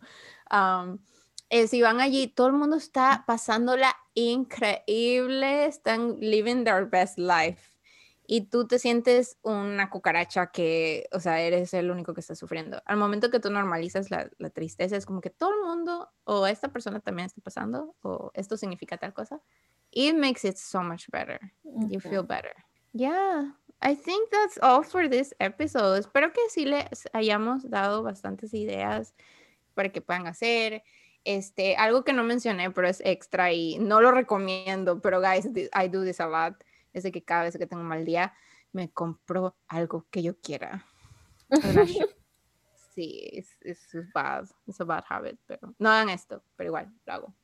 um, 0.53 0.99
eh, 1.51 1.67
si 1.67 1.83
van 1.83 2.01
allí, 2.01 2.29
todo 2.29 2.49
el 2.49 2.53
mundo 2.55 2.77
está 2.77 3.25
pasándola 3.27 3.97
increíble, 4.15 5.67
están 5.67 6.19
living 6.21 6.65
their 6.65 6.85
best 6.85 7.19
life 7.19 7.79
y 8.31 8.43
tú 8.43 8.67
te 8.67 8.79
sientes 8.79 9.39
una 9.43 9.89
cucaracha 9.89 10.49
que, 10.49 11.09
o 11.13 11.19
sea, 11.19 11.41
eres 11.41 11.73
el 11.73 11.91
único 11.91 12.13
que 12.13 12.21
está 12.21 12.35
sufriendo. 12.35 12.83
Al 12.85 12.99
momento 12.99 13.31
que 13.31 13.41
tú 13.41 13.51
normalizas 13.51 14.11
la, 14.11 14.29
la, 14.37 14.51
tristeza, 14.51 14.99
es 14.99 15.07
como 15.07 15.23
que 15.23 15.31
todo 15.31 15.51
el 15.55 15.67
mundo 15.67 16.11
o 16.25 16.47
esta 16.47 16.69
persona 16.69 17.01
también 17.01 17.25
está 17.25 17.41
pasando 17.41 17.97
o 18.03 18.31
esto 18.35 18.59
significa 18.59 18.99
tal 18.99 19.15
cosa. 19.15 19.41
It 19.93 20.15
makes 20.15 20.47
it 20.47 20.57
so 20.57 20.83
much 20.83 21.09
better. 21.11 21.41
You 21.65 22.01
feel 22.01 22.23
better. 22.23 22.53
Yeah, 22.93 23.55
I 23.81 23.95
think 23.95 24.31
that's 24.31 24.59
all 24.61 24.85
for 24.85 25.09
this 25.09 25.35
episode. 25.39 25.99
Espero 25.99 26.31
que 26.31 26.51
sí 26.51 26.67
les 26.67 27.09
hayamos 27.15 27.71
dado 27.71 28.03
bastantes 28.03 28.53
ideas 28.53 29.15
para 29.73 29.89
que 29.89 30.03
puedan 30.03 30.27
hacer. 30.27 30.83
Este, 31.25 31.77
algo 31.77 32.05
que 32.05 32.13
no 32.13 32.25
mencioné, 32.25 32.71
pero 32.71 32.89
es 32.89 33.03
extra 33.05 33.53
y 33.53 33.79
no 33.79 34.01
lo 34.01 34.13
recomiendo, 34.13 35.01
pero 35.01 35.21
guys, 35.21 35.47
I 35.47 35.89
do 35.89 36.03
this 36.05 36.21
a 36.21 36.27
lot 36.27 36.57
es 36.93 37.03
de 37.03 37.13
que 37.13 37.23
cada 37.23 37.45
vez 37.45 37.57
que 37.57 37.67
tengo 37.67 37.83
un 37.83 37.89
mal 37.89 38.05
día 38.05 38.35
me 38.73 38.91
compro 38.91 39.57
algo 39.69 40.07
que 40.11 40.23
yo 40.23 40.39
quiera. 40.41 40.85
sí, 42.95 43.29
es, 43.33 43.57
es, 43.63 44.13
bad, 44.13 44.49
es 44.67 44.81
a 44.81 44.85
bad 44.85 45.05
habit, 45.09 45.39
pero 45.47 45.75
no 45.79 45.89
hagan 45.89 46.11
esto, 46.11 46.43
pero 46.57 46.69
igual 46.69 46.93
lo 47.07 47.13
hago. 47.13 47.35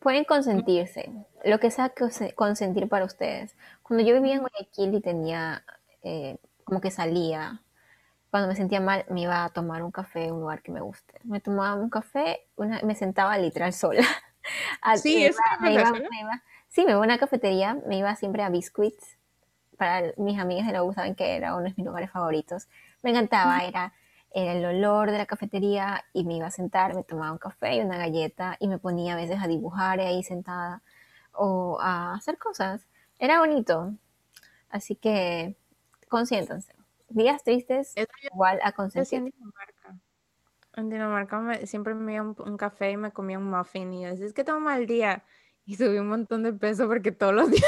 Pueden 0.00 0.24
consentirse, 0.24 1.12
lo 1.44 1.60
que 1.60 1.70
sea 1.70 1.92
consentir 2.34 2.88
para 2.88 3.04
ustedes. 3.04 3.56
Cuando 3.82 4.04
yo 4.04 4.14
vivía 4.14 4.34
en 4.34 4.40
Guayaquil 4.40 4.94
y 4.94 5.00
tenía, 5.00 5.64
eh, 6.02 6.36
como 6.64 6.80
que 6.80 6.90
salía, 6.90 7.62
cuando 8.34 8.48
me 8.48 8.56
sentía 8.56 8.80
mal, 8.80 9.04
me 9.10 9.20
iba 9.20 9.44
a 9.44 9.48
tomar 9.50 9.84
un 9.84 9.92
café 9.92 10.24
en 10.24 10.32
un 10.32 10.40
lugar 10.40 10.60
que 10.60 10.72
me 10.72 10.80
guste. 10.80 11.20
Me 11.22 11.38
tomaba 11.38 11.76
un 11.76 11.88
café, 11.88 12.40
una, 12.56 12.80
me 12.82 12.96
sentaba 12.96 13.38
literal 13.38 13.72
sola. 13.72 14.02
sí, 14.96 15.24
es 15.24 15.36
que 15.36 15.62
me, 15.62 15.72
iba, 15.74 15.92
Sí, 16.68 16.84
me 16.84 16.90
iba 16.90 17.00
a 17.00 17.04
una 17.04 17.16
cafetería, 17.16 17.78
me 17.86 17.96
iba 17.96 18.12
siempre 18.16 18.42
a 18.42 18.48
Biscuits. 18.48 19.18
Para 19.76 20.12
mis 20.16 20.36
amigas 20.40 20.66
de 20.66 20.72
la 20.72 20.82
U 20.82 20.92
saben 20.92 21.14
que 21.14 21.36
era 21.36 21.54
uno 21.54 21.62
de 21.62 21.74
mis 21.76 21.86
lugares 21.86 22.10
favoritos. 22.10 22.66
Me 23.04 23.10
encantaba, 23.10 23.60
era, 23.60 23.92
el 24.32 24.64
olor 24.64 25.12
de 25.12 25.18
la 25.18 25.26
cafetería 25.26 26.04
y 26.12 26.24
me 26.24 26.34
iba 26.34 26.48
a 26.48 26.50
sentar, 26.50 26.96
me 26.96 27.04
tomaba 27.04 27.30
un 27.30 27.38
café 27.38 27.76
y 27.76 27.82
una 27.82 27.98
galleta 27.98 28.56
y 28.58 28.66
me 28.66 28.78
ponía 28.78 29.12
a 29.12 29.16
veces 29.16 29.40
a 29.40 29.46
dibujar 29.46 30.00
ahí 30.00 30.24
sentada 30.24 30.82
o 31.34 31.78
a 31.80 32.14
hacer 32.14 32.36
cosas. 32.38 32.84
Era 33.20 33.38
bonito. 33.38 33.94
Así 34.70 34.96
que 34.96 35.54
consiéntanse. 36.08 36.73
Días 37.08 37.44
tristes, 37.44 37.94
igual 38.32 38.60
a 38.62 38.72
consentir. 38.72 39.18
En 39.18 39.24
Dinamarca, 39.26 39.98
en 40.76 40.90
Dinamarca 40.90 41.66
siempre 41.66 41.94
me 41.94 42.14
iba 42.14 42.22
un, 42.22 42.36
un, 42.38 42.56
café 42.56 42.90
y 42.90 42.96
me 42.96 43.12
comía 43.12 43.38
un 43.38 43.50
muffin 43.50 43.92
y 43.92 44.04
decía, 44.04 44.26
es 44.26 44.32
que 44.32 44.44
tengo 44.44 44.60
mal 44.60 44.86
día 44.86 45.24
y 45.64 45.76
subí 45.76 45.98
un 45.98 46.08
montón 46.08 46.42
de 46.42 46.52
peso 46.52 46.86
porque 46.88 47.12
todos 47.12 47.34
los 47.34 47.50
días. 47.50 47.64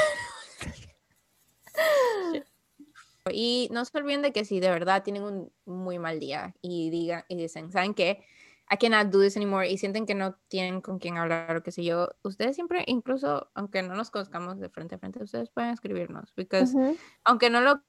y 3.31 3.69
no 3.71 3.85
se 3.85 3.97
olviden 3.97 4.21
de 4.21 4.31
que 4.31 4.45
si 4.45 4.59
de 4.59 4.69
verdad 4.69 5.03
tienen 5.03 5.23
un 5.23 5.51
muy 5.65 5.99
mal 5.99 6.19
día 6.19 6.55
y 6.61 6.89
digan 6.89 7.23
y 7.27 7.35
dicen, 7.35 7.71
¿saben 7.71 7.93
qué? 7.93 8.23
I 8.69 8.77
cannot 8.77 9.07
do 9.11 9.21
this 9.21 9.37
anymore 9.37 9.69
y 9.69 9.77
sienten 9.77 10.05
que 10.05 10.15
no 10.15 10.35
tienen 10.49 10.81
con 10.81 10.99
quién 10.99 11.17
hablar 11.17 11.55
o 11.55 11.63
qué 11.63 11.71
sé 11.71 11.83
yo, 11.83 12.09
ustedes 12.23 12.55
siempre, 12.55 12.83
incluso 12.87 13.49
aunque 13.53 13.81
no 13.81 13.95
nos 13.95 14.11
conozcamos 14.11 14.59
de 14.59 14.69
frente 14.69 14.95
a 14.95 14.99
frente, 14.99 15.23
ustedes 15.23 15.49
pueden 15.49 15.71
escribirnos, 15.71 16.33
porque 16.33 16.65
aunque 17.23 17.49
no 17.49 17.61
lo 17.61 17.81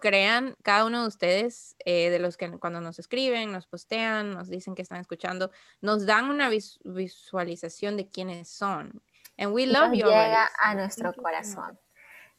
crean, 0.00 0.54
cada 0.62 0.84
uno 0.84 1.02
de 1.02 1.08
ustedes, 1.08 1.76
eh, 1.84 2.10
de 2.10 2.18
los 2.18 2.36
que 2.36 2.50
cuando 2.58 2.80
nos 2.80 2.98
escriben, 2.98 3.52
nos 3.52 3.66
postean, 3.66 4.32
nos 4.32 4.48
dicen 4.48 4.74
que 4.74 4.82
están 4.82 5.00
escuchando, 5.00 5.50
nos 5.80 6.06
dan 6.06 6.30
una 6.30 6.48
visualización 6.48 7.96
de 7.96 8.08
quiénes 8.08 8.48
son. 8.48 9.02
And 9.38 9.52
we 9.52 9.66
love 9.66 9.92
you. 9.92 10.06
Llega 10.06 10.48
a 10.60 10.74
nuestro 10.74 11.12
corazón. 11.14 11.78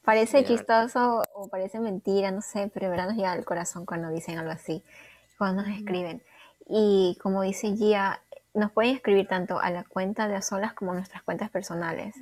Parece 0.04 0.46
chistoso 0.46 1.22
o 1.34 1.50
parece 1.50 1.80
mentira, 1.80 2.32
no 2.32 2.42
sé, 2.42 2.72
pero 2.74 2.86
de 2.86 2.92
verdad 2.92 3.08
nos 3.08 3.18
llega 3.18 3.34
al 3.34 3.44
corazón 3.44 3.86
cuando 3.86 4.10
dicen 4.10 4.38
algo 4.38 4.52
así, 4.52 4.82
cuando 5.38 5.64
nos 5.64 5.78
escriben. 5.78 6.24
Y 6.66 7.18
como 7.22 7.42
dice 7.42 7.76
Gia, 7.76 8.22
nos 8.54 8.72
pueden 8.72 8.96
escribir 8.96 9.28
tanto 9.28 9.60
a 9.60 9.70
la 9.70 9.84
cuenta 9.84 10.28
de 10.28 10.36
a 10.36 10.42
solas 10.42 10.74
como 10.74 10.92
a 10.92 10.96
nuestras 10.96 11.24
cuentas 11.24 11.50
personales, 11.50 12.16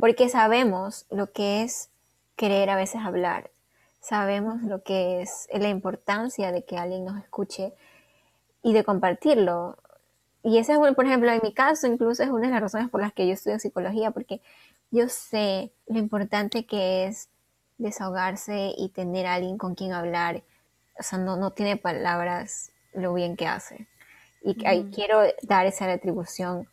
porque 0.00 0.28
sabemos 0.28 1.06
lo 1.10 1.32
que 1.32 1.62
es 1.62 1.90
querer 2.36 2.70
a 2.70 2.76
veces 2.76 3.00
hablar, 3.02 3.50
sabemos 4.06 4.62
lo 4.62 4.82
que 4.82 5.22
es 5.22 5.48
la 5.52 5.68
importancia 5.68 6.52
de 6.52 6.64
que 6.64 6.76
alguien 6.76 7.04
nos 7.04 7.18
escuche 7.18 7.72
y 8.62 8.72
de 8.72 8.84
compartirlo 8.84 9.76
y 10.44 10.58
ese 10.58 10.74
es, 10.74 10.78
por 10.94 11.06
ejemplo, 11.06 11.32
en 11.32 11.40
mi 11.42 11.54
caso, 11.54 11.86
incluso 11.86 12.22
es 12.22 12.28
una 12.28 12.48
de 12.48 12.52
las 12.52 12.60
razones 12.60 12.90
por 12.90 13.00
las 13.00 13.14
que 13.14 13.26
yo 13.26 13.32
estudio 13.32 13.58
psicología, 13.58 14.10
porque 14.10 14.42
yo 14.90 15.08
sé 15.08 15.72
lo 15.86 15.98
importante 15.98 16.66
que 16.66 17.06
es 17.06 17.30
desahogarse 17.78 18.74
y 18.76 18.90
tener 18.90 19.24
a 19.26 19.34
alguien 19.34 19.56
con 19.56 19.74
quien 19.74 19.94
hablar. 19.94 20.42
O 20.98 21.02
sea, 21.02 21.18
no, 21.18 21.38
no 21.38 21.52
tiene 21.52 21.78
palabras 21.78 22.72
lo 22.92 23.14
bien 23.14 23.36
que 23.36 23.46
hace. 23.46 23.88
Y 24.42 24.54
quiero 24.54 25.22
dar 25.42 25.64
esa 25.64 25.86
retribución 25.86 26.68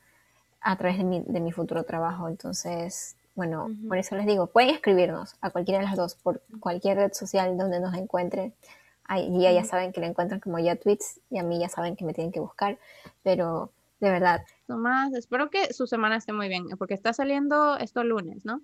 a 0.59 0.75
través 0.75 0.97
de 0.97 1.05
mi, 1.05 1.23
de 1.25 1.39
mi 1.39 1.53
futuro 1.53 1.85
trabajo. 1.85 2.27
Entonces, 2.27 3.15
bueno, 3.41 3.71
por 3.88 3.97
eso 3.97 4.15
les 4.15 4.27
digo, 4.27 4.45
pueden 4.45 4.69
escribirnos 4.69 5.36
a 5.41 5.49
cualquiera 5.49 5.80
de 5.80 5.88
las 5.88 5.95
dos, 5.95 6.13
por 6.13 6.43
cualquier 6.60 6.97
red 6.97 7.12
social 7.12 7.58
donde 7.58 7.80
nos 7.80 7.95
encuentren 7.95 8.54
y 9.17 9.41
ya, 9.41 9.51
ya 9.51 9.63
saben 9.63 9.91
que 9.91 9.99
la 9.99 10.06
encuentran 10.06 10.39
como 10.39 10.60
ya 10.60 10.75
tweets 10.75 11.19
y 11.32 11.39
a 11.39 11.43
mí 11.43 11.60
ya 11.60 11.67
saben 11.67 11.95
que 11.95 12.06
me 12.06 12.13
tienen 12.13 12.32
que 12.32 12.39
buscar, 12.39 12.77
pero 13.23 13.71
de 13.99 14.12
verdad. 14.12 14.45
Tomás, 14.67 15.12
espero 15.15 15.49
que 15.49 15.73
su 15.73 15.88
semana 15.88 16.17
esté 16.17 16.34
muy 16.34 16.49
bien, 16.49 16.67
porque 16.77 16.93
está 16.93 17.13
saliendo 17.13 17.77
esto 17.77 18.04
lunes, 18.04 18.45
¿no? 18.45 18.62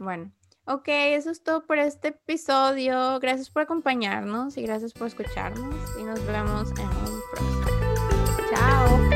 Bueno, 0.00 0.32
ok, 0.64 0.88
eso 0.88 1.30
es 1.30 1.44
todo 1.44 1.64
por 1.64 1.78
este 1.78 2.08
episodio. 2.08 3.20
Gracias 3.20 3.50
por 3.50 3.62
acompañarnos 3.62 4.56
y 4.56 4.62
gracias 4.62 4.92
por 4.92 5.06
escucharnos 5.06 5.76
y 5.96 6.02
nos 6.02 6.26
vemos 6.26 6.72
en 6.72 6.88
un 6.88 7.20
próximo. 8.50 9.11